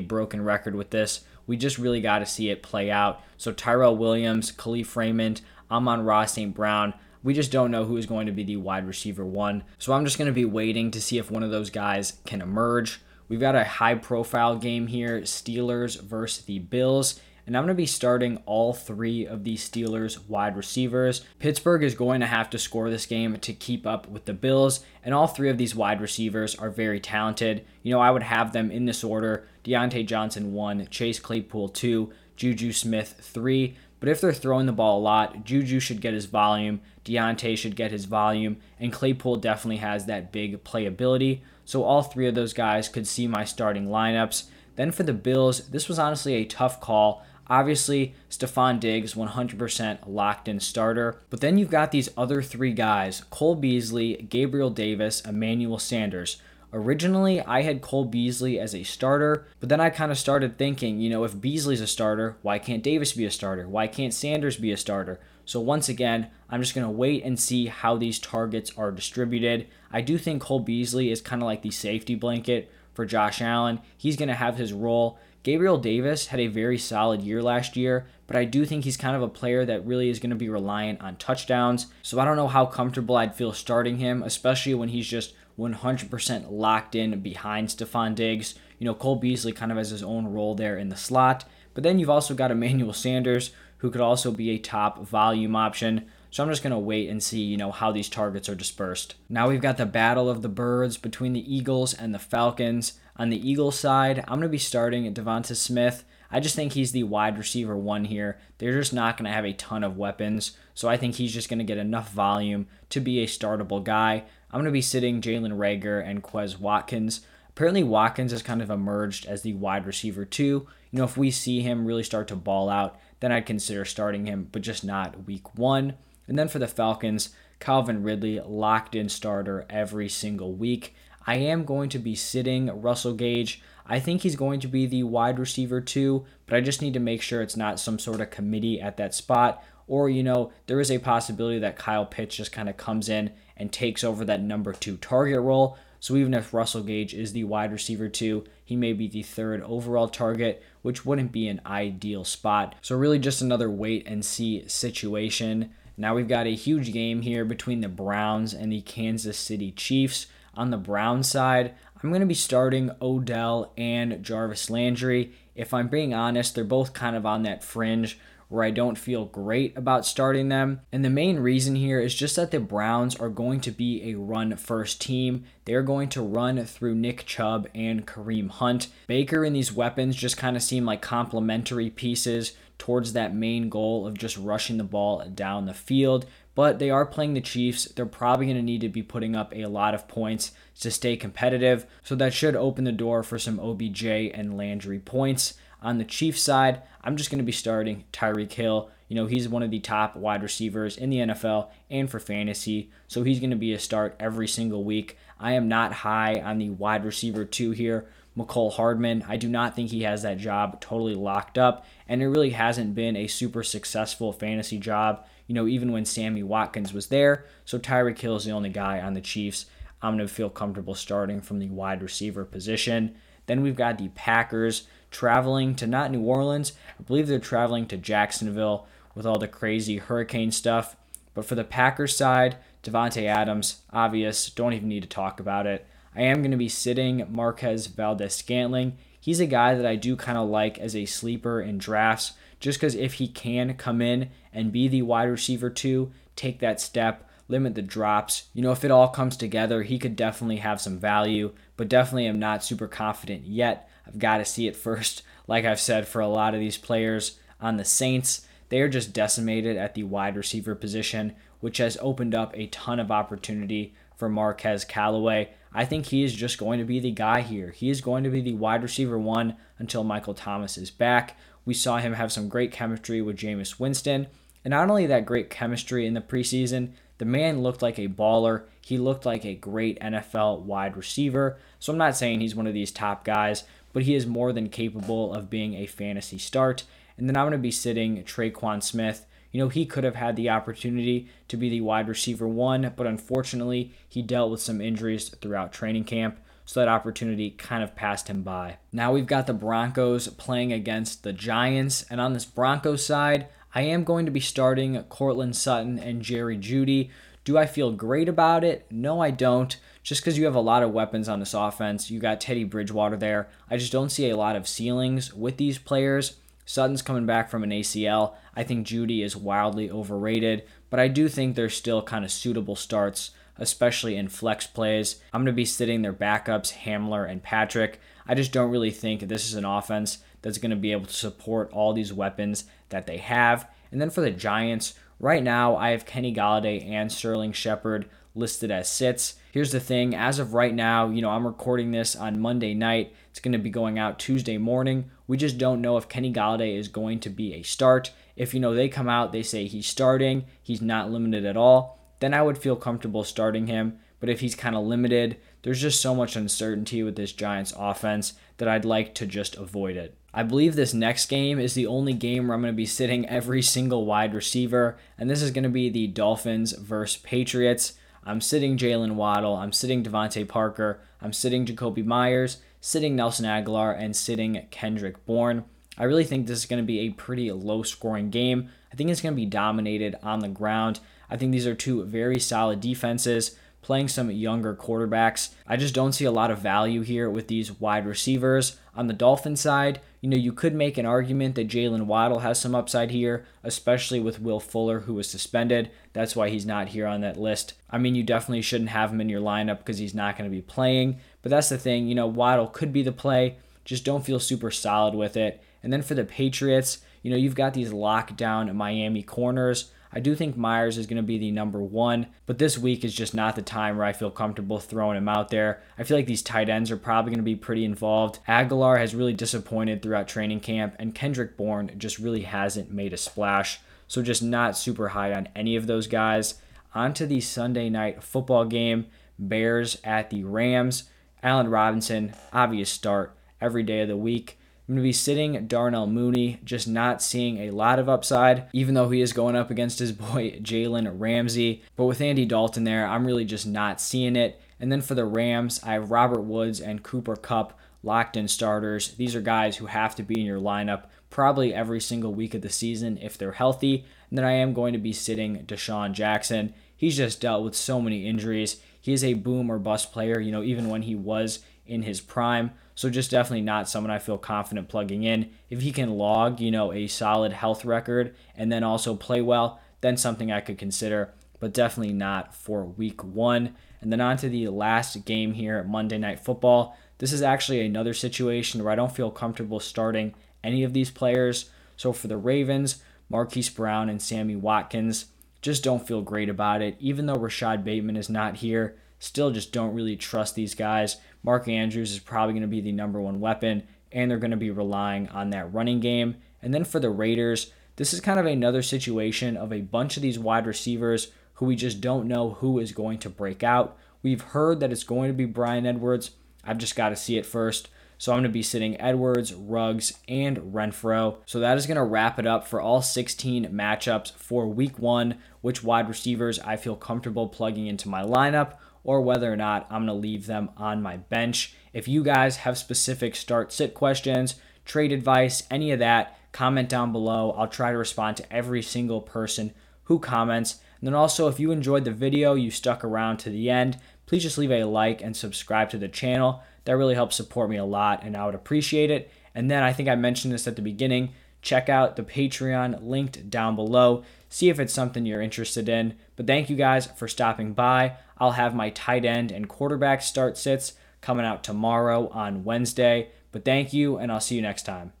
broken 0.00 0.42
record 0.42 0.74
with 0.74 0.90
this. 0.90 1.20
We 1.46 1.56
just 1.56 1.78
really 1.78 2.00
got 2.00 2.20
to 2.20 2.26
see 2.26 2.50
it 2.50 2.62
play 2.62 2.90
out. 2.90 3.22
So 3.36 3.52
Tyrell 3.52 3.96
Williams, 3.96 4.52
Kalif 4.52 4.96
Raymond, 4.96 5.40
Amon-Ra 5.70 6.24
St. 6.26 6.54
Brown, 6.54 6.94
we 7.22 7.34
just 7.34 7.50
don't 7.50 7.70
know 7.70 7.84
who 7.84 7.96
is 7.96 8.06
going 8.06 8.26
to 8.26 8.32
be 8.32 8.44
the 8.44 8.56
wide 8.56 8.86
receiver 8.86 9.24
one. 9.24 9.64
So 9.78 9.92
I'm 9.92 10.04
just 10.04 10.18
going 10.18 10.26
to 10.26 10.32
be 10.32 10.44
waiting 10.44 10.90
to 10.92 11.00
see 11.00 11.18
if 11.18 11.30
one 11.30 11.42
of 11.42 11.50
those 11.50 11.70
guys 11.70 12.18
can 12.24 12.40
emerge. 12.40 13.00
We've 13.28 13.40
got 13.40 13.56
a 13.56 13.64
high 13.64 13.96
profile 13.96 14.56
game 14.56 14.86
here 14.86 15.20
Steelers 15.22 16.00
versus 16.00 16.44
the 16.44 16.60
Bills. 16.60 17.20
And 17.46 17.56
I'm 17.56 17.62
going 17.62 17.68
to 17.68 17.74
be 17.74 17.86
starting 17.86 18.42
all 18.44 18.72
three 18.72 19.24
of 19.24 19.44
these 19.44 19.68
Steelers 19.68 20.28
wide 20.28 20.56
receivers. 20.56 21.24
Pittsburgh 21.38 21.84
is 21.84 21.94
going 21.94 22.20
to 22.20 22.26
have 22.26 22.50
to 22.50 22.58
score 22.58 22.90
this 22.90 23.06
game 23.06 23.36
to 23.36 23.52
keep 23.52 23.86
up 23.86 24.08
with 24.08 24.24
the 24.24 24.34
Bills, 24.34 24.80
and 25.04 25.14
all 25.14 25.28
three 25.28 25.48
of 25.48 25.56
these 25.56 25.74
wide 25.74 26.00
receivers 26.00 26.56
are 26.56 26.70
very 26.70 26.98
talented. 26.98 27.64
You 27.82 27.92
know, 27.92 28.00
I 28.00 28.10
would 28.10 28.24
have 28.24 28.52
them 28.52 28.70
in 28.70 28.86
this 28.86 29.04
order 29.04 29.46
Diontae 29.64 30.06
Johnson 30.06 30.52
1, 30.52 30.88
Chase 30.90 31.20
Claypool 31.20 31.68
2, 31.68 32.12
Juju 32.36 32.72
Smith 32.72 33.16
3. 33.20 33.76
But 33.98 34.08
if 34.08 34.20
they're 34.20 34.32
throwing 34.32 34.66
the 34.66 34.72
ball 34.72 34.98
a 34.98 35.00
lot, 35.00 35.44
Juju 35.44 35.80
should 35.80 36.00
get 36.00 36.14
his 36.14 36.26
volume, 36.26 36.80
Diontae 37.04 37.56
should 37.56 37.76
get 37.76 37.92
his 37.92 38.04
volume, 38.04 38.58
and 38.78 38.92
Claypool 38.92 39.36
definitely 39.36 39.78
has 39.78 40.06
that 40.06 40.32
big 40.32 40.62
playability. 40.64 41.40
So 41.64 41.82
all 41.82 42.02
three 42.02 42.28
of 42.28 42.34
those 42.34 42.52
guys 42.52 42.88
could 42.88 43.06
see 43.06 43.26
my 43.26 43.44
starting 43.44 43.86
lineups. 43.86 44.44
Then 44.76 44.92
for 44.92 45.02
the 45.02 45.14
Bills, 45.14 45.68
this 45.68 45.88
was 45.88 45.98
honestly 45.98 46.34
a 46.34 46.44
tough 46.44 46.80
call. 46.80 47.24
Obviously, 47.48 48.14
Stefon 48.30 48.80
Diggs, 48.80 49.14
100% 49.14 49.98
locked 50.06 50.48
in 50.48 50.60
starter. 50.60 51.20
But 51.30 51.40
then 51.40 51.58
you've 51.58 51.70
got 51.70 51.92
these 51.92 52.10
other 52.16 52.42
three 52.42 52.72
guys 52.72 53.22
Cole 53.30 53.54
Beasley, 53.54 54.26
Gabriel 54.28 54.70
Davis, 54.70 55.20
Emmanuel 55.20 55.78
Sanders. 55.78 56.40
Originally, 56.72 57.40
I 57.40 57.62
had 57.62 57.80
Cole 57.80 58.04
Beasley 58.04 58.58
as 58.58 58.74
a 58.74 58.82
starter, 58.82 59.46
but 59.60 59.68
then 59.68 59.80
I 59.80 59.88
kind 59.88 60.10
of 60.10 60.18
started 60.18 60.58
thinking, 60.58 61.00
you 61.00 61.08
know, 61.08 61.24
if 61.24 61.40
Beasley's 61.40 61.80
a 61.80 61.86
starter, 61.86 62.36
why 62.42 62.58
can't 62.58 62.82
Davis 62.82 63.12
be 63.12 63.24
a 63.24 63.30
starter? 63.30 63.68
Why 63.68 63.86
can't 63.86 64.12
Sanders 64.12 64.56
be 64.56 64.72
a 64.72 64.76
starter? 64.76 65.20
So 65.44 65.60
once 65.60 65.88
again, 65.88 66.26
I'm 66.50 66.60
just 66.60 66.74
going 66.74 66.86
to 66.86 66.90
wait 66.90 67.24
and 67.24 67.38
see 67.38 67.66
how 67.66 67.96
these 67.96 68.18
targets 68.18 68.72
are 68.76 68.90
distributed. 68.90 69.68
I 69.92 70.00
do 70.00 70.18
think 70.18 70.42
Cole 70.42 70.60
Beasley 70.60 71.10
is 71.12 71.20
kind 71.20 71.40
of 71.40 71.46
like 71.46 71.62
the 71.62 71.70
safety 71.70 72.16
blanket 72.16 72.70
for 72.92 73.06
Josh 73.06 73.40
Allen. 73.40 73.80
He's 73.96 74.16
going 74.16 74.28
to 74.28 74.34
have 74.34 74.56
his 74.56 74.72
role. 74.72 75.18
Gabriel 75.46 75.78
Davis 75.78 76.26
had 76.26 76.40
a 76.40 76.48
very 76.48 76.76
solid 76.76 77.22
year 77.22 77.40
last 77.40 77.76
year, 77.76 78.08
but 78.26 78.34
I 78.34 78.44
do 78.44 78.66
think 78.66 78.82
he's 78.82 78.96
kind 78.96 79.14
of 79.14 79.22
a 79.22 79.28
player 79.28 79.64
that 79.64 79.86
really 79.86 80.10
is 80.10 80.18
going 80.18 80.30
to 80.30 80.34
be 80.34 80.48
reliant 80.48 81.00
on 81.00 81.14
touchdowns. 81.14 81.86
So 82.02 82.18
I 82.18 82.24
don't 82.24 82.34
know 82.34 82.48
how 82.48 82.66
comfortable 82.66 83.14
I'd 83.14 83.36
feel 83.36 83.52
starting 83.52 83.98
him, 83.98 84.24
especially 84.24 84.74
when 84.74 84.88
he's 84.88 85.06
just 85.06 85.34
100% 85.56 86.50
locked 86.50 86.96
in 86.96 87.20
behind 87.20 87.68
Stefon 87.68 88.16
Diggs. 88.16 88.56
You 88.80 88.86
know, 88.86 88.94
Cole 88.94 89.14
Beasley 89.14 89.52
kind 89.52 89.70
of 89.70 89.78
has 89.78 89.90
his 89.90 90.02
own 90.02 90.26
role 90.26 90.56
there 90.56 90.76
in 90.76 90.88
the 90.88 90.96
slot. 90.96 91.44
But 91.74 91.84
then 91.84 92.00
you've 92.00 92.10
also 92.10 92.34
got 92.34 92.50
Emmanuel 92.50 92.92
Sanders, 92.92 93.52
who 93.78 93.92
could 93.92 94.00
also 94.00 94.32
be 94.32 94.50
a 94.50 94.58
top 94.58 95.06
volume 95.06 95.54
option. 95.54 96.06
So 96.32 96.42
I'm 96.42 96.50
just 96.50 96.64
going 96.64 96.72
to 96.72 96.78
wait 96.78 97.08
and 97.08 97.22
see, 97.22 97.40
you 97.40 97.56
know, 97.56 97.70
how 97.70 97.92
these 97.92 98.08
targets 98.08 98.48
are 98.48 98.56
dispersed. 98.56 99.14
Now 99.28 99.48
we've 99.48 99.60
got 99.60 99.76
the 99.76 99.86
battle 99.86 100.28
of 100.28 100.42
the 100.42 100.48
birds 100.48 100.96
between 100.96 101.34
the 101.34 101.54
Eagles 101.54 101.94
and 101.94 102.12
the 102.12 102.18
Falcons. 102.18 102.94
On 103.18 103.30
the 103.30 103.50
Eagles 103.50 103.78
side, 103.78 104.18
I'm 104.20 104.38
going 104.38 104.42
to 104.42 104.48
be 104.48 104.58
starting 104.58 105.12
Devonta 105.12 105.56
Smith. 105.56 106.04
I 106.30 106.40
just 106.40 106.54
think 106.54 106.72
he's 106.72 106.92
the 106.92 107.04
wide 107.04 107.38
receiver 107.38 107.76
one 107.76 108.04
here. 108.04 108.38
They're 108.58 108.78
just 108.78 108.92
not 108.92 109.16
going 109.16 109.24
to 109.24 109.34
have 109.34 109.46
a 109.46 109.54
ton 109.54 109.82
of 109.82 109.96
weapons, 109.96 110.52
so 110.74 110.88
I 110.88 110.96
think 110.96 111.14
he's 111.14 111.32
just 111.32 111.48
going 111.48 111.60
to 111.60 111.64
get 111.64 111.78
enough 111.78 112.12
volume 112.12 112.66
to 112.90 113.00
be 113.00 113.20
a 113.20 113.26
startable 113.26 113.82
guy. 113.82 114.24
I'm 114.50 114.60
going 114.60 114.66
to 114.66 114.70
be 114.70 114.82
sitting 114.82 115.20
Jalen 115.20 115.56
Reagor 115.56 116.06
and 116.06 116.22
Quez 116.22 116.58
Watkins. 116.58 117.22
Apparently, 117.48 117.82
Watkins 117.82 118.32
has 118.32 118.42
kind 118.42 118.60
of 118.60 118.68
emerged 118.68 119.24
as 119.24 119.40
the 119.40 119.54
wide 119.54 119.86
receiver 119.86 120.26
too. 120.26 120.66
You 120.90 120.98
know, 120.98 121.04
if 121.04 121.16
we 121.16 121.30
see 121.30 121.62
him 121.62 121.86
really 121.86 122.02
start 122.02 122.28
to 122.28 122.36
ball 122.36 122.68
out, 122.68 122.98
then 123.20 123.32
I'd 123.32 123.46
consider 123.46 123.86
starting 123.86 124.26
him, 124.26 124.48
but 124.52 124.60
just 124.60 124.84
not 124.84 125.26
week 125.26 125.56
one. 125.56 125.94
And 126.28 126.38
then 126.38 126.48
for 126.48 126.58
the 126.58 126.68
Falcons, 126.68 127.30
Calvin 127.60 128.02
Ridley, 128.02 128.40
locked 128.40 128.94
in 128.94 129.08
starter 129.08 129.64
every 129.70 130.08
single 130.08 130.52
week. 130.52 130.94
I 131.26 131.36
am 131.36 131.64
going 131.64 131.88
to 131.90 131.98
be 131.98 132.14
sitting 132.14 132.80
Russell 132.80 133.14
Gage. 133.14 133.60
I 133.84 133.98
think 133.98 134.22
he's 134.22 134.36
going 134.36 134.60
to 134.60 134.68
be 134.68 134.86
the 134.86 135.02
wide 135.02 135.38
receiver 135.38 135.80
too, 135.80 136.24
but 136.46 136.56
I 136.56 136.60
just 136.60 136.82
need 136.82 136.94
to 136.94 137.00
make 137.00 137.22
sure 137.22 137.42
it's 137.42 137.56
not 137.56 137.80
some 137.80 137.98
sort 137.98 138.20
of 138.20 138.30
committee 138.30 138.80
at 138.80 138.96
that 138.98 139.14
spot. 139.14 139.62
Or, 139.88 140.08
you 140.08 140.22
know, 140.22 140.52
there 140.66 140.80
is 140.80 140.90
a 140.90 140.98
possibility 140.98 141.58
that 141.60 141.78
Kyle 141.78 142.06
Pitts 142.06 142.36
just 142.36 142.52
kind 142.52 142.68
of 142.68 142.76
comes 142.76 143.08
in 143.08 143.32
and 143.56 143.72
takes 143.72 144.02
over 144.02 144.24
that 144.24 144.42
number 144.42 144.72
two 144.72 144.96
target 144.96 145.40
role. 145.40 145.76
So 146.00 146.16
even 146.16 146.34
if 146.34 146.52
Russell 146.52 146.82
Gage 146.82 147.14
is 147.14 147.32
the 147.32 147.44
wide 147.44 147.72
receiver 147.72 148.08
two, 148.08 148.44
he 148.64 148.76
may 148.76 148.92
be 148.92 149.08
the 149.08 149.22
third 149.22 149.62
overall 149.62 150.08
target, 150.08 150.62
which 150.82 151.06
wouldn't 151.06 151.32
be 151.32 151.48
an 151.48 151.60
ideal 151.66 152.24
spot. 152.24 152.74
So 152.82 152.96
really 152.96 153.18
just 153.18 153.42
another 153.42 153.70
wait 153.70 154.06
and 154.06 154.24
see 154.24 154.68
situation. 154.68 155.70
Now 155.96 156.14
we've 156.14 156.28
got 156.28 156.46
a 156.46 156.54
huge 156.54 156.92
game 156.92 157.22
here 157.22 157.44
between 157.44 157.80
the 157.80 157.88
Browns 157.88 158.52
and 158.52 158.70
the 158.70 158.82
Kansas 158.82 159.38
City 159.38 159.72
Chiefs. 159.72 160.26
On 160.56 160.70
the 160.70 160.76
Brown 160.76 161.22
side, 161.22 161.74
I'm 162.02 162.10
going 162.10 162.20
to 162.20 162.26
be 162.26 162.34
starting 162.34 162.90
Odell 163.02 163.72
and 163.76 164.22
Jarvis 164.22 164.70
Landry. 164.70 165.32
If 165.54 165.74
I'm 165.74 165.88
being 165.88 166.14
honest, 166.14 166.54
they're 166.54 166.64
both 166.64 166.92
kind 166.92 167.14
of 167.14 167.26
on 167.26 167.42
that 167.42 167.62
fringe 167.62 168.18
where 168.48 168.64
I 168.64 168.70
don't 168.70 168.96
feel 168.96 169.24
great 169.24 169.76
about 169.76 170.06
starting 170.06 170.48
them. 170.48 170.80
And 170.92 171.04
the 171.04 171.10
main 171.10 171.40
reason 171.40 171.74
here 171.74 172.00
is 172.00 172.14
just 172.14 172.36
that 172.36 172.52
the 172.52 172.60
Browns 172.60 173.16
are 173.16 173.28
going 173.28 173.60
to 173.62 173.70
be 173.70 174.10
a 174.10 174.18
run 174.18 174.56
first 174.56 175.00
team. 175.00 175.44
They're 175.64 175.82
going 175.82 176.08
to 176.10 176.22
run 176.22 176.64
through 176.64 176.94
Nick 176.94 177.26
Chubb 177.26 177.68
and 177.74 178.06
Kareem 178.06 178.50
Hunt. 178.50 178.88
Baker 179.08 179.44
and 179.44 179.56
these 179.56 179.72
weapons 179.72 180.14
just 180.16 180.36
kind 180.36 180.56
of 180.56 180.62
seem 180.62 180.84
like 180.84 181.02
complementary 181.02 181.90
pieces 181.90 182.52
towards 182.78 183.14
that 183.14 183.34
main 183.34 183.68
goal 183.68 184.06
of 184.06 184.18
just 184.18 184.36
rushing 184.36 184.76
the 184.76 184.84
ball 184.84 185.24
down 185.34 185.66
the 185.66 185.74
field 185.74 186.26
but 186.56 186.80
they 186.80 186.90
are 186.90 187.06
playing 187.06 187.34
the 187.34 187.40
Chiefs. 187.40 187.84
They're 187.84 188.06
probably 188.06 188.46
going 188.46 188.56
to 188.56 188.62
need 188.62 188.80
to 188.80 188.88
be 188.88 189.02
putting 189.02 189.36
up 189.36 189.54
a 189.54 189.66
lot 189.66 189.94
of 189.94 190.08
points 190.08 190.52
to 190.80 190.90
stay 190.90 191.16
competitive. 191.16 191.86
So 192.02 192.16
that 192.16 192.34
should 192.34 192.56
open 192.56 192.84
the 192.84 192.92
door 192.92 193.22
for 193.22 193.38
some 193.38 193.60
OBJ 193.60 194.04
and 194.04 194.56
Landry 194.56 194.98
points. 194.98 195.54
On 195.82 195.98
the 195.98 196.04
Chiefs 196.04 196.40
side, 196.40 196.82
I'm 197.04 197.16
just 197.16 197.30
going 197.30 197.38
to 197.38 197.44
be 197.44 197.52
starting 197.52 198.04
Tyreek 198.10 198.52
Hill. 198.52 198.90
You 199.06 199.16
know, 199.16 199.26
he's 199.26 199.48
one 199.48 199.62
of 199.62 199.70
the 199.70 199.80
top 199.80 200.16
wide 200.16 200.42
receivers 200.42 200.96
in 200.96 201.10
the 201.10 201.18
NFL 201.18 201.68
and 201.90 202.10
for 202.10 202.18
fantasy. 202.18 202.90
So 203.06 203.22
he's 203.22 203.38
going 203.38 203.50
to 203.50 203.56
be 203.56 203.74
a 203.74 203.78
start 203.78 204.16
every 204.18 204.48
single 204.48 204.82
week. 204.82 205.18
I 205.38 205.52
am 205.52 205.68
not 205.68 205.92
high 205.92 206.40
on 206.40 206.58
the 206.58 206.70
wide 206.70 207.04
receiver 207.04 207.44
two 207.44 207.72
here. 207.72 208.08
Mecole 208.36 208.72
Hardman. 208.72 209.24
I 209.28 209.36
do 209.36 209.48
not 209.48 209.74
think 209.74 209.90
he 209.90 210.02
has 210.02 210.22
that 210.22 210.38
job 210.38 210.80
totally 210.80 211.14
locked 211.14 211.56
up, 211.56 211.86
and 212.06 212.22
it 212.22 212.28
really 212.28 212.50
hasn't 212.50 212.94
been 212.94 213.16
a 213.16 213.26
super 213.26 213.62
successful 213.62 214.32
fantasy 214.32 214.78
job 214.78 215.26
you 215.46 215.54
know, 215.54 215.66
even 215.66 215.92
when 215.92 216.04
Sammy 216.04 216.42
Watkins 216.42 216.92
was 216.92 217.08
there. 217.08 217.44
So 217.64 217.78
Tyreek 217.78 218.18
Hill 218.18 218.36
is 218.36 218.44
the 218.44 218.52
only 218.52 218.70
guy 218.70 219.00
on 219.00 219.14
the 219.14 219.20
Chiefs 219.20 219.66
I'm 220.02 220.16
going 220.16 220.28
to 220.28 220.32
feel 220.32 220.50
comfortable 220.50 220.94
starting 220.94 221.40
from 221.40 221.58
the 221.58 221.68
wide 221.68 222.02
receiver 222.02 222.44
position. 222.44 223.16
Then 223.46 223.62
we've 223.62 223.76
got 223.76 223.98
the 223.98 224.08
Packers 224.08 224.86
traveling 225.10 225.74
to 225.76 225.86
not 225.86 226.10
New 226.10 226.22
Orleans. 226.22 226.72
I 226.98 227.02
believe 227.02 227.28
they're 227.28 227.38
traveling 227.38 227.86
to 227.86 227.96
Jacksonville 227.96 228.86
with 229.14 229.24
all 229.24 229.38
the 229.38 229.48
crazy 229.48 229.98
hurricane 229.98 230.50
stuff. 230.50 230.96
But 231.32 231.44
for 231.44 231.54
the 231.54 231.64
Packers 231.64 232.16
side, 232.16 232.56
Davante 232.82 233.24
Adams, 233.24 233.82
obvious, 233.92 234.50
don't 234.50 234.72
even 234.72 234.88
need 234.88 235.02
to 235.02 235.08
talk 235.08 235.40
about 235.40 235.66
it. 235.66 235.86
I 236.14 236.22
am 236.22 236.36
going 236.36 236.50
to 236.50 236.56
be 236.56 236.68
sitting 236.68 237.26
Marquez 237.30 237.86
Valdes-Scantling. 237.88 238.96
He's 239.20 239.40
a 239.40 239.46
guy 239.46 239.74
that 239.74 239.86
I 239.86 239.96
do 239.96 240.16
kind 240.16 240.38
of 240.38 240.48
like 240.48 240.78
as 240.78 240.94
a 240.94 241.04
sleeper 241.04 241.60
in 241.60 241.78
drafts 241.78 242.32
just 242.60 242.78
because 242.78 242.94
if 242.94 243.14
he 243.14 243.28
can 243.28 243.74
come 243.74 244.00
in 244.00 244.30
and 244.52 244.72
be 244.72 244.88
the 244.88 245.02
wide 245.02 245.24
receiver 245.24 245.70
two, 245.70 246.12
take 246.34 246.58
that 246.60 246.80
step, 246.80 247.28
limit 247.48 247.74
the 247.74 247.82
drops, 247.82 248.44
you 248.54 248.62
know, 248.62 248.72
if 248.72 248.84
it 248.84 248.90
all 248.90 249.08
comes 249.08 249.36
together, 249.36 249.82
he 249.82 249.98
could 249.98 250.16
definitely 250.16 250.56
have 250.56 250.80
some 250.80 250.98
value, 250.98 251.52
but 251.76 251.88
definitely 251.88 252.26
am 252.26 252.38
not 252.38 252.64
super 252.64 252.88
confident 252.88 253.44
yet. 253.44 253.88
I've 254.06 254.18
got 254.18 254.38
to 254.38 254.44
see 254.44 254.66
it 254.66 254.76
first. 254.76 255.22
Like 255.48 255.64
I've 255.64 255.78
said 255.78 256.08
for 256.08 256.20
a 256.20 256.26
lot 256.26 256.54
of 256.54 256.60
these 256.60 256.76
players 256.76 257.38
on 257.60 257.76
the 257.76 257.84
Saints, 257.84 258.48
they 258.68 258.80
are 258.80 258.88
just 258.88 259.12
decimated 259.12 259.76
at 259.76 259.94
the 259.94 260.02
wide 260.02 260.36
receiver 260.36 260.74
position, 260.74 261.36
which 261.60 261.78
has 261.78 261.96
opened 262.00 262.34
up 262.34 262.50
a 262.56 262.66
ton 262.66 262.98
of 262.98 263.12
opportunity 263.12 263.94
for 264.16 264.28
Marquez 264.28 264.84
Callaway. 264.84 265.50
I 265.72 265.84
think 265.84 266.06
he 266.06 266.24
is 266.24 266.34
just 266.34 266.58
going 266.58 266.78
to 266.78 266.84
be 266.84 267.00
the 267.00 267.10
guy 267.10 267.42
here. 267.42 267.70
He 267.70 267.90
is 267.90 268.00
going 268.00 268.24
to 268.24 268.30
be 268.30 268.40
the 268.40 268.54
wide 268.54 268.82
receiver 268.82 269.18
one 269.18 269.56
until 269.78 270.04
Michael 270.04 270.34
Thomas 270.34 270.78
is 270.78 270.90
back. 270.90 271.38
We 271.64 271.74
saw 271.74 271.98
him 271.98 272.14
have 272.14 272.32
some 272.32 272.48
great 272.48 272.72
chemistry 272.72 273.20
with 273.20 273.36
Jameis 273.36 273.78
Winston. 273.78 274.28
And 274.64 274.72
not 274.72 274.88
only 274.88 275.06
that 275.06 275.26
great 275.26 275.50
chemistry 275.50 276.06
in 276.06 276.14
the 276.14 276.20
preseason, 276.20 276.92
the 277.18 277.24
man 277.24 277.62
looked 277.62 277.82
like 277.82 277.98
a 277.98 278.08
baller. 278.08 278.64
He 278.80 278.98
looked 278.98 279.26
like 279.26 279.44
a 279.44 279.54
great 279.54 280.00
NFL 280.00 280.62
wide 280.62 280.96
receiver. 280.96 281.58
So 281.78 281.92
I'm 281.92 281.98
not 281.98 282.16
saying 282.16 282.40
he's 282.40 282.54
one 282.54 282.66
of 282.66 282.74
these 282.74 282.90
top 282.90 283.24
guys, 283.24 283.64
but 283.92 284.04
he 284.04 284.14
is 284.14 284.26
more 284.26 284.52
than 284.52 284.68
capable 284.68 285.34
of 285.34 285.50
being 285.50 285.74
a 285.74 285.86
fantasy 285.86 286.38
start. 286.38 286.84
And 287.16 287.28
then 287.28 287.36
I'm 287.36 287.44
going 287.44 287.52
to 287.52 287.58
be 287.58 287.70
sitting 287.70 288.22
Tre'Quan 288.24 288.82
Smith. 288.82 289.26
You 289.56 289.62
know, 289.62 289.68
he 289.70 289.86
could 289.86 290.04
have 290.04 290.16
had 290.16 290.36
the 290.36 290.50
opportunity 290.50 291.30
to 291.48 291.56
be 291.56 291.70
the 291.70 291.80
wide 291.80 292.08
receiver 292.08 292.46
one, 292.46 292.92
but 292.94 293.06
unfortunately, 293.06 293.94
he 294.06 294.20
dealt 294.20 294.50
with 294.50 294.60
some 294.60 294.82
injuries 294.82 295.30
throughout 295.30 295.72
training 295.72 296.04
camp 296.04 296.38
so 296.66 296.78
that 296.78 296.90
opportunity 296.90 297.52
kind 297.52 297.82
of 297.82 297.96
passed 297.96 298.28
him 298.28 298.42
by. 298.42 298.76
Now 298.92 299.12
we've 299.12 299.26
got 299.26 299.46
the 299.46 299.54
Broncos 299.54 300.28
playing 300.28 300.74
against 300.74 301.22
the 301.22 301.32
Giants, 301.32 302.04
and 302.10 302.20
on 302.20 302.34
this 302.34 302.44
Broncos 302.44 303.06
side, 303.06 303.48
I 303.74 303.80
am 303.80 304.04
going 304.04 304.26
to 304.26 304.30
be 304.30 304.40
starting 304.40 305.02
Courtland 305.04 305.56
Sutton 305.56 305.98
and 305.98 306.20
Jerry 306.20 306.58
Jeudy. 306.58 307.08
Do 307.44 307.56
I 307.56 307.64
feel 307.64 307.92
great 307.92 308.28
about 308.28 308.62
it? 308.62 308.84
No, 308.90 309.22
I 309.22 309.30
don't. 309.30 309.74
Just 310.02 310.20
because 310.20 310.36
you 310.36 310.44
have 310.44 310.54
a 310.54 310.60
lot 310.60 310.82
of 310.82 310.92
weapons 310.92 311.30
on 311.30 311.40
this 311.40 311.54
offense, 311.54 312.10
you 312.10 312.20
got 312.20 312.42
Teddy 312.42 312.64
Bridgewater 312.64 313.16
there. 313.16 313.48
I 313.70 313.78
just 313.78 313.90
don't 313.90 314.10
see 314.10 314.28
a 314.28 314.36
lot 314.36 314.54
of 314.54 314.68
ceilings 314.68 315.32
with 315.32 315.56
these 315.56 315.78
players. 315.78 316.36
Sutton's 316.66 317.00
coming 317.00 317.24
back 317.24 317.48
from 317.48 317.62
an 317.62 317.70
ACL. 317.70 318.34
I 318.54 318.62
think 318.62 318.86
Jeudy 318.86 319.24
is 319.24 319.34
wildly 319.34 319.90
overrated, 319.90 320.64
but 320.90 321.00
I 321.00 321.08
do 321.08 321.28
think 321.28 321.56
they're 321.56 321.70
still 321.70 322.02
kind 322.02 322.26
of 322.26 322.30
suitable 322.30 322.76
starts 322.76 323.30
especially 323.58 324.16
in 324.16 324.28
flex 324.28 324.66
plays. 324.66 325.20
I'm 325.32 325.40
going 325.40 325.46
to 325.46 325.52
be 325.52 325.64
sitting 325.64 326.02
their 326.02 326.12
backups, 326.12 326.72
Hamler 326.72 327.28
and 327.28 327.42
Patrick. 327.42 328.00
I 328.26 328.34
just 328.34 328.52
don't 328.52 328.70
really 328.70 328.90
think 328.90 329.20
this 329.20 329.46
is 329.46 329.54
an 329.54 329.64
offense 329.64 330.18
that's 330.42 330.58
going 330.58 330.70
to 330.70 330.76
be 330.76 330.92
able 330.92 331.06
to 331.06 331.12
support 331.12 331.70
all 331.72 331.92
these 331.92 332.12
weapons 332.12 332.64
that 332.90 333.06
they 333.06 333.18
have. 333.18 333.68
And 333.90 334.00
then 334.00 334.10
for 334.10 334.20
the 334.20 334.30
Giants, 334.30 334.94
right 335.18 335.42
now 335.42 335.76
I 335.76 335.90
have 335.90 336.06
Kenny 336.06 336.34
Golladay 336.34 336.88
and 336.88 337.10
Sterling 337.10 337.52
Shepard 337.52 338.06
listed 338.36 338.70
as 338.70 338.88
sits. 338.88 339.34
Here's 339.50 339.72
the 339.72 339.80
thing 339.80 340.14
as 340.14 340.38
of 340.38 340.54
right 340.54 340.74
now, 340.74 341.08
you 341.08 341.22
know, 341.22 341.30
I'm 341.30 341.46
recording 341.46 341.90
this 341.90 342.14
on 342.14 342.40
Monday 342.40 342.74
night. 342.74 343.14
It's 343.30 343.40
going 343.40 343.52
to 343.52 343.58
be 343.58 343.70
going 343.70 343.98
out 343.98 344.18
Tuesday 344.18 344.58
morning. 344.58 345.10
We 345.26 345.36
just 345.36 345.58
don't 345.58 345.80
know 345.80 345.96
if 345.96 346.08
Kenny 346.08 346.32
Golladay 346.32 346.78
is 346.78 346.88
going 346.88 347.20
to 347.20 347.30
be 347.30 347.54
a 347.54 347.62
start. 347.62 348.12
If 348.36 348.54
you 348.54 348.60
know 348.60 348.74
they 348.74 348.88
come 348.88 349.08
out, 349.08 349.32
they 349.32 349.42
say 349.42 349.66
he's 349.66 349.86
starting, 349.86 350.44
he's 350.62 350.82
not 350.82 351.10
limited 351.10 351.44
at 351.44 351.56
all 351.56 351.96
then 352.20 352.34
I 352.34 352.42
would 352.42 352.58
feel 352.58 352.76
comfortable 352.76 353.24
starting 353.24 353.66
him. 353.66 353.98
But 354.18 354.30
if 354.30 354.40
he's 354.40 354.54
kind 354.54 354.74
of 354.74 354.84
limited, 354.84 355.36
there's 355.62 355.80
just 355.80 356.00
so 356.00 356.14
much 356.14 356.36
uncertainty 356.36 357.02
with 357.02 357.16
this 357.16 357.32
Giants 357.32 357.74
offense 357.76 358.32
that 358.56 358.68
I'd 358.68 358.86
like 358.86 359.14
to 359.16 359.26
just 359.26 359.56
avoid 359.56 359.96
it. 359.96 360.16
I 360.32 360.42
believe 360.42 360.74
this 360.74 360.94
next 360.94 361.26
game 361.26 361.58
is 361.58 361.74
the 361.74 361.86
only 361.86 362.14
game 362.14 362.48
where 362.48 362.54
I'm 362.54 362.62
going 362.62 362.72
to 362.72 362.76
be 362.76 362.86
sitting 362.86 363.28
every 363.28 363.60
single 363.60 364.06
wide 364.06 364.34
receiver, 364.34 364.96
and 365.18 365.28
this 365.28 365.42
is 365.42 365.50
going 365.50 365.64
to 365.64 365.70
be 365.70 365.90
the 365.90 366.06
Dolphins 366.06 366.72
versus 366.72 367.20
Patriots. 367.22 367.92
I'm 368.26 368.40
sitting 368.40 368.76
Jaylen 368.76 369.14
Waddle, 369.14 369.54
I'm 369.54 369.72
sitting 369.72 370.02
DeVante 370.02 370.46
Parker, 370.48 371.00
I'm 371.22 371.32
sitting 371.32 371.64
Jakobi 371.64 372.04
Meyers, 372.04 372.58
sitting 372.80 373.14
Nelson 373.14 373.46
Agholor, 373.46 373.96
and 373.96 374.16
sitting 374.16 374.66
Kendrick 374.72 375.24
Bourne. 375.24 375.64
I 375.96 376.04
really 376.04 376.24
think 376.24 376.46
this 376.46 376.58
is 376.58 376.66
going 376.66 376.82
to 376.82 376.86
be 376.86 376.98
a 377.00 377.10
pretty 377.10 377.52
low 377.52 377.84
scoring 377.84 378.30
game. 378.30 378.68
I 378.92 378.96
think 378.96 379.10
it's 379.10 379.20
going 379.20 379.34
to 379.34 379.40
be 379.40 379.46
dominated 379.46 380.16
on 380.24 380.40
the 380.40 380.48
ground. 380.48 380.98
I 381.30 381.36
think 381.36 381.52
these 381.52 381.68
are 381.68 381.74
two 381.74 382.04
very 382.04 382.40
solid 382.40 382.80
defenses 382.80 383.56
playing 383.80 384.08
some 384.08 384.32
younger 384.32 384.74
quarterbacks. 384.74 385.50
I 385.64 385.76
just 385.76 385.94
don't 385.94 386.12
see 386.12 386.24
a 386.24 386.32
lot 386.32 386.50
of 386.50 386.58
value 386.58 387.02
here 387.02 387.30
with 387.30 387.46
these 387.46 387.78
wide 387.80 388.04
receivers. 388.04 388.76
On 388.96 389.06
the 389.06 389.12
Dolphin 389.12 389.54
side, 389.54 390.00
you 390.26 390.30
know, 390.30 390.36
you 390.36 390.52
could 390.52 390.74
make 390.74 390.98
an 390.98 391.06
argument 391.06 391.54
that 391.54 391.68
Jaylen 391.68 392.06
Waddle 392.06 392.40
has 392.40 392.58
some 392.58 392.74
upside 392.74 393.12
here, 393.12 393.46
especially 393.62 394.18
with 394.18 394.40
Will 394.40 394.58
Fuller, 394.58 394.98
who 394.98 395.14
was 395.14 395.30
suspended. 395.30 395.88
That's 396.14 396.34
why 396.34 396.48
he's 396.48 396.66
not 396.66 396.88
here 396.88 397.06
on 397.06 397.20
that 397.20 397.38
list. 397.38 397.74
I 397.88 397.98
mean, 397.98 398.16
you 398.16 398.24
definitely 398.24 398.62
shouldn't 398.62 398.90
have 398.90 399.12
him 399.12 399.20
in 399.20 399.28
your 399.28 399.40
lineup 399.40 399.78
because 399.78 399.98
he's 399.98 400.16
not 400.16 400.36
going 400.36 400.50
to 400.50 400.56
be 400.56 400.62
playing. 400.62 401.20
But 401.42 401.50
that's 401.50 401.68
the 401.68 401.78
thing, 401.78 402.08
you 402.08 402.16
know, 402.16 402.26
Waddle 402.26 402.66
could 402.66 402.92
be 402.92 403.04
the 403.04 403.12
play. 403.12 403.58
Just 403.84 404.04
don't 404.04 404.26
feel 404.26 404.40
super 404.40 404.72
solid 404.72 405.14
with 405.14 405.36
it. 405.36 405.62
And 405.84 405.92
then 405.92 406.02
for 406.02 406.14
the 406.14 406.24
Patriots, 406.24 406.98
you 407.22 407.30
know, 407.30 407.36
you've 407.36 407.54
got 407.54 407.74
these 407.74 407.92
lockdown 407.92 408.74
Miami 408.74 409.22
corners. 409.22 409.92
I 410.16 410.20
do 410.20 410.34
think 410.34 410.56
Meyers 410.56 410.96
is 410.96 411.06
going 411.06 411.18
to 411.18 411.22
be 411.22 411.36
the 411.36 411.50
number 411.50 411.78
one, 411.78 412.28
but 412.46 412.56
this 412.56 412.78
week 412.78 413.04
is 413.04 413.14
just 413.14 413.34
not 413.34 413.54
the 413.54 413.60
time 413.60 413.98
where 413.98 414.06
I 414.06 414.14
feel 414.14 414.30
comfortable 414.30 414.80
throwing 414.80 415.18
him 415.18 415.28
out 415.28 415.50
there. 415.50 415.82
I 415.98 416.04
feel 416.04 416.16
like 416.16 416.24
these 416.24 416.40
tight 416.40 416.70
ends 416.70 416.90
are 416.90 416.96
probably 416.96 417.32
going 417.32 417.40
to 417.40 417.44
be 417.44 417.54
pretty 417.54 417.84
involved. 417.84 418.38
Agholor 418.48 418.98
has 418.98 419.14
really 419.14 419.34
disappointed 419.34 420.00
throughout 420.00 420.26
training 420.26 420.60
camp, 420.60 420.96
and 420.98 421.14
Kendrick 421.14 421.58
Bourne 421.58 421.90
just 421.98 422.18
really 422.18 422.44
hasn't 422.44 422.90
made 422.90 423.12
a 423.12 423.18
splash. 423.18 423.78
So 424.08 424.22
just 424.22 424.42
not 424.42 424.74
super 424.74 425.08
high 425.08 425.34
on 425.34 425.50
any 425.54 425.76
of 425.76 425.86
those 425.86 426.06
guys. 426.06 426.54
On 426.94 427.12
to 427.12 427.26
the 427.26 427.42
Sunday 427.42 427.90
night 427.90 428.22
football 428.22 428.64
game 428.64 429.08
Bears 429.38 429.98
at 430.02 430.30
the 430.30 430.44
Rams. 430.44 431.10
Allen 431.42 431.68
Robinson, 431.68 432.32
obvious 432.54 432.88
start 432.88 433.36
every 433.60 433.82
day 433.82 434.00
of 434.00 434.08
the 434.08 434.16
week. 434.16 434.58
I'm 434.88 434.94
going 434.94 435.02
to 435.02 435.08
be 435.08 435.12
sitting 435.12 435.66
Darnell 435.66 436.06
Mooney, 436.06 436.60
just 436.62 436.86
not 436.86 437.20
seeing 437.20 437.58
a 437.58 437.72
lot 437.72 437.98
of 437.98 438.08
upside, 438.08 438.68
even 438.72 438.94
though 438.94 439.10
he 439.10 439.20
is 439.20 439.32
going 439.32 439.56
up 439.56 439.68
against 439.68 439.98
his 439.98 440.12
boy 440.12 440.60
Jalen 440.62 441.12
Ramsey. 441.18 441.82
But 441.96 442.04
with 442.04 442.20
Andy 442.20 442.44
Dalton 442.44 442.84
there, 442.84 443.04
I'm 443.04 443.26
really 443.26 443.44
just 443.44 443.66
not 443.66 444.00
seeing 444.00 444.36
it. 444.36 444.60
And 444.78 444.92
then 444.92 445.00
for 445.00 445.16
the 445.16 445.24
Rams, 445.24 445.80
I 445.82 445.94
have 445.94 446.12
Robert 446.12 446.42
Woods 446.42 446.80
and 446.80 447.02
Cooper 447.02 447.34
Kupp 447.34 447.76
locked 448.04 448.36
in 448.36 448.46
starters. 448.46 449.12
These 449.14 449.34
are 449.34 449.40
guys 449.40 449.76
who 449.76 449.86
have 449.86 450.14
to 450.16 450.22
be 450.22 450.38
in 450.38 450.46
your 450.46 450.60
lineup 450.60 451.06
probably 451.30 451.74
every 451.74 452.00
single 452.00 452.32
week 452.32 452.54
of 452.54 452.62
the 452.62 452.70
season 452.70 453.18
if 453.20 453.36
they're 453.36 453.52
healthy. 453.52 454.04
And 454.30 454.38
then 454.38 454.44
I 454.44 454.52
am 454.52 454.72
going 454.72 454.92
to 454.92 455.00
be 455.00 455.12
sitting 455.12 455.64
DeSean 455.64 456.12
Jackson. 456.12 456.74
He's 456.96 457.16
just 457.16 457.40
dealt 457.40 457.64
with 457.64 457.74
so 457.74 458.00
many 458.00 458.26
injuries. 458.26 458.80
He 459.00 459.12
is 459.12 459.24
a 459.24 459.34
boom 459.34 459.68
or 459.68 459.78
bust 459.78 460.12
player, 460.12 460.38
you 460.38 460.52
know, 460.52 460.62
even 460.62 460.88
when 460.88 461.02
he 461.02 461.16
was 461.16 461.60
in 461.86 462.02
his 462.02 462.20
prime. 462.20 462.72
So 462.94 463.10
just 463.10 463.30
definitely 463.30 463.62
not 463.62 463.88
someone 463.88 464.10
I 464.10 464.18
feel 464.18 464.38
confident 464.38 464.88
plugging 464.88 465.22
in. 465.22 465.50
If 465.68 465.82
he 465.82 465.92
can 465.92 466.10
log, 466.10 466.60
you 466.60 466.70
know, 466.70 466.92
a 466.92 467.06
solid 467.06 467.52
health 467.52 467.84
record 467.84 468.34
and 468.54 468.72
then 468.72 468.82
also 468.82 469.14
play 469.14 469.40
well, 469.42 469.80
then 470.00 470.16
something 470.16 470.50
I 470.50 470.60
could 470.60 470.78
consider, 470.78 471.32
but 471.60 471.74
definitely 471.74 472.14
not 472.14 472.54
for 472.54 472.84
week 472.84 473.22
one. 473.22 473.74
And 474.00 474.12
then 474.12 474.20
on 474.20 474.36
to 474.38 474.48
the 474.48 474.68
last 474.68 475.24
game 475.24 475.54
here, 475.54 475.82
Monday 475.82 476.18
Night 476.18 476.40
Football. 476.40 476.96
This 477.18 477.32
is 477.32 477.42
actually 477.42 477.84
another 477.84 478.14
situation 478.14 478.82
where 478.82 478.92
I 478.92 478.96
don't 478.96 479.14
feel 479.14 479.30
comfortable 479.30 479.80
starting 479.80 480.34
any 480.62 480.82
of 480.84 480.92
these 480.92 481.10
players. 481.10 481.70
So 481.96 482.12
for 482.12 482.28
the 482.28 482.36
Ravens, 482.36 483.02
Marquise 483.28 483.70
Brown 483.70 484.08
and 484.08 484.20
Sammy 484.20 484.56
Watkins 484.56 485.26
just 485.62 485.82
don't 485.82 486.06
feel 486.06 486.22
great 486.22 486.48
about 486.48 486.82
it. 486.82 486.96
Even 487.00 487.26
though 487.26 487.34
Rashod 487.34 487.84
Bateman 487.84 488.16
is 488.16 488.28
not 488.28 488.56
here, 488.56 488.96
still 489.18 489.50
just 489.50 489.72
don't 489.72 489.94
really 489.94 490.16
trust 490.16 490.54
these 490.54 490.74
guys. 490.74 491.16
Mark 491.42 491.68
Andrews 491.68 492.12
is 492.12 492.18
probably 492.18 492.54
going 492.54 492.62
to 492.62 492.68
be 492.68 492.80
the 492.80 492.92
number 492.92 493.20
one 493.20 493.40
weapon, 493.40 493.84
and 494.12 494.30
they're 494.30 494.38
going 494.38 494.50
to 494.50 494.56
be 494.56 494.70
relying 494.70 495.28
on 495.28 495.50
that 495.50 495.72
running 495.72 496.00
game. 496.00 496.36
And 496.62 496.74
then 496.74 496.84
for 496.84 497.00
the 497.00 497.10
Raiders, 497.10 497.72
this 497.96 498.12
is 498.12 498.20
kind 498.20 498.38
of 498.38 498.46
another 498.46 498.82
situation 498.82 499.56
of 499.56 499.72
a 499.72 499.80
bunch 499.80 500.16
of 500.16 500.22
these 500.22 500.38
wide 500.38 500.66
receivers 500.66 501.28
who 501.54 501.66
we 501.66 501.76
just 501.76 502.00
don't 502.00 502.28
know 502.28 502.50
who 502.50 502.78
is 502.78 502.92
going 502.92 503.18
to 503.20 503.30
break 503.30 503.62
out. 503.62 503.96
We've 504.22 504.42
heard 504.42 504.80
that 504.80 504.92
it's 504.92 505.04
going 505.04 505.28
to 505.28 505.34
be 505.34 505.46
Bryan 505.46 505.86
Edwards. 505.86 506.32
I've 506.64 506.78
just 506.78 506.96
got 506.96 507.10
to 507.10 507.16
see 507.16 507.38
it 507.38 507.46
first. 507.46 507.88
So 508.18 508.32
I'm 508.32 508.36
going 508.36 508.44
to 508.44 508.48
be 508.50 508.62
sitting 508.62 509.00
Edwards, 509.00 509.54
Ruggs, 509.54 510.14
and 510.26 510.56
Renfrow. 510.58 511.36
So 511.44 511.60
that 511.60 511.76
is 511.76 511.86
going 511.86 511.96
to 511.96 512.02
wrap 512.02 512.38
it 512.38 512.46
up 512.46 512.66
for 512.66 512.80
all 512.80 513.02
16 513.02 513.66
matchups 513.66 514.32
for 514.32 514.66
week 514.66 514.98
one, 514.98 515.36
which 515.60 515.84
wide 515.84 516.08
receivers 516.08 516.58
I 516.60 516.76
feel 516.76 516.96
comfortable 516.96 517.48
plugging 517.48 517.86
into 517.86 518.08
my 518.08 518.22
lineup 518.22 518.78
or 519.06 519.20
whether 519.22 519.50
or 519.50 519.56
not 519.56 519.86
I'm 519.88 520.04
going 520.04 520.08
to 520.08 520.12
leave 520.26 520.46
them 520.46 520.68
on 520.76 521.00
my 521.00 521.16
bench. 521.16 521.74
If 521.92 522.08
you 522.08 522.22
guys 522.22 522.58
have 522.58 522.76
specific 522.76 523.36
start 523.36 523.72
sit 523.72 523.94
questions, 523.94 524.56
trade 524.84 525.12
advice, 525.12 525.62
any 525.70 525.92
of 525.92 526.00
that, 526.00 526.36
comment 526.52 526.88
down 526.88 527.12
below. 527.12 527.52
I'll 527.52 527.68
try 527.68 527.92
to 527.92 527.98
respond 527.98 528.36
to 528.38 528.52
every 528.52 528.82
single 528.82 529.20
person 529.20 529.72
who 530.04 530.18
comments. 530.18 530.80
And 531.00 531.06
then 531.06 531.14
also, 531.14 531.48
if 531.48 531.60
you 531.60 531.70
enjoyed 531.70 532.04
the 532.04 532.10
video, 532.10 532.54
you 532.54 532.70
stuck 532.70 533.04
around 533.04 533.36
to 533.38 533.50
the 533.50 533.70
end, 533.70 533.98
please 534.26 534.42
just 534.42 534.58
leave 534.58 534.72
a 534.72 534.84
like 534.84 535.22
and 535.22 535.36
subscribe 535.36 535.90
to 535.90 535.98
the 535.98 536.08
channel. 536.08 536.62
That 536.84 536.96
really 536.96 537.14
helps 537.14 537.36
support 537.36 537.70
me 537.70 537.76
a 537.76 537.84
lot, 537.84 538.24
and 538.24 538.36
I 538.36 538.46
would 538.46 538.54
appreciate 538.54 539.10
it. 539.10 539.30
And 539.54 539.70
then 539.70 539.82
I 539.82 539.92
think 539.92 540.08
I 540.08 540.14
mentioned 540.14 540.52
this 540.52 540.66
at 540.66 540.76
the 540.76 540.82
beginning. 540.82 541.32
Check 541.62 541.88
out 541.88 542.16
the 542.16 542.22
Patreon 542.22 543.02
linked 543.02 543.50
down 543.50 543.76
below. 543.76 544.22
See 544.48 544.68
if 544.68 544.78
it's 544.78 544.92
something 544.92 545.26
you're 545.26 545.42
interested 545.42 545.88
in. 545.88 546.14
But 546.36 546.46
thank 546.46 546.70
you 546.70 546.76
guys 546.76 547.06
for 547.06 547.28
stopping 547.28 547.72
by. 547.72 548.16
I'll 548.38 548.52
have 548.52 548.74
my 548.74 548.90
tight 548.90 549.24
end 549.24 549.50
and 549.50 549.68
quarterback 549.68 550.22
start 550.22 550.56
sits 550.56 550.92
coming 551.20 551.46
out 551.46 551.64
tomorrow 551.64 552.28
on 552.28 552.64
Wednesday. 552.64 553.30
But 553.52 553.64
thank 553.64 553.92
you, 553.92 554.16
and 554.16 554.30
I'll 554.30 554.40
see 554.40 554.56
you 554.56 554.62
next 554.62 554.84
time. 554.84 555.12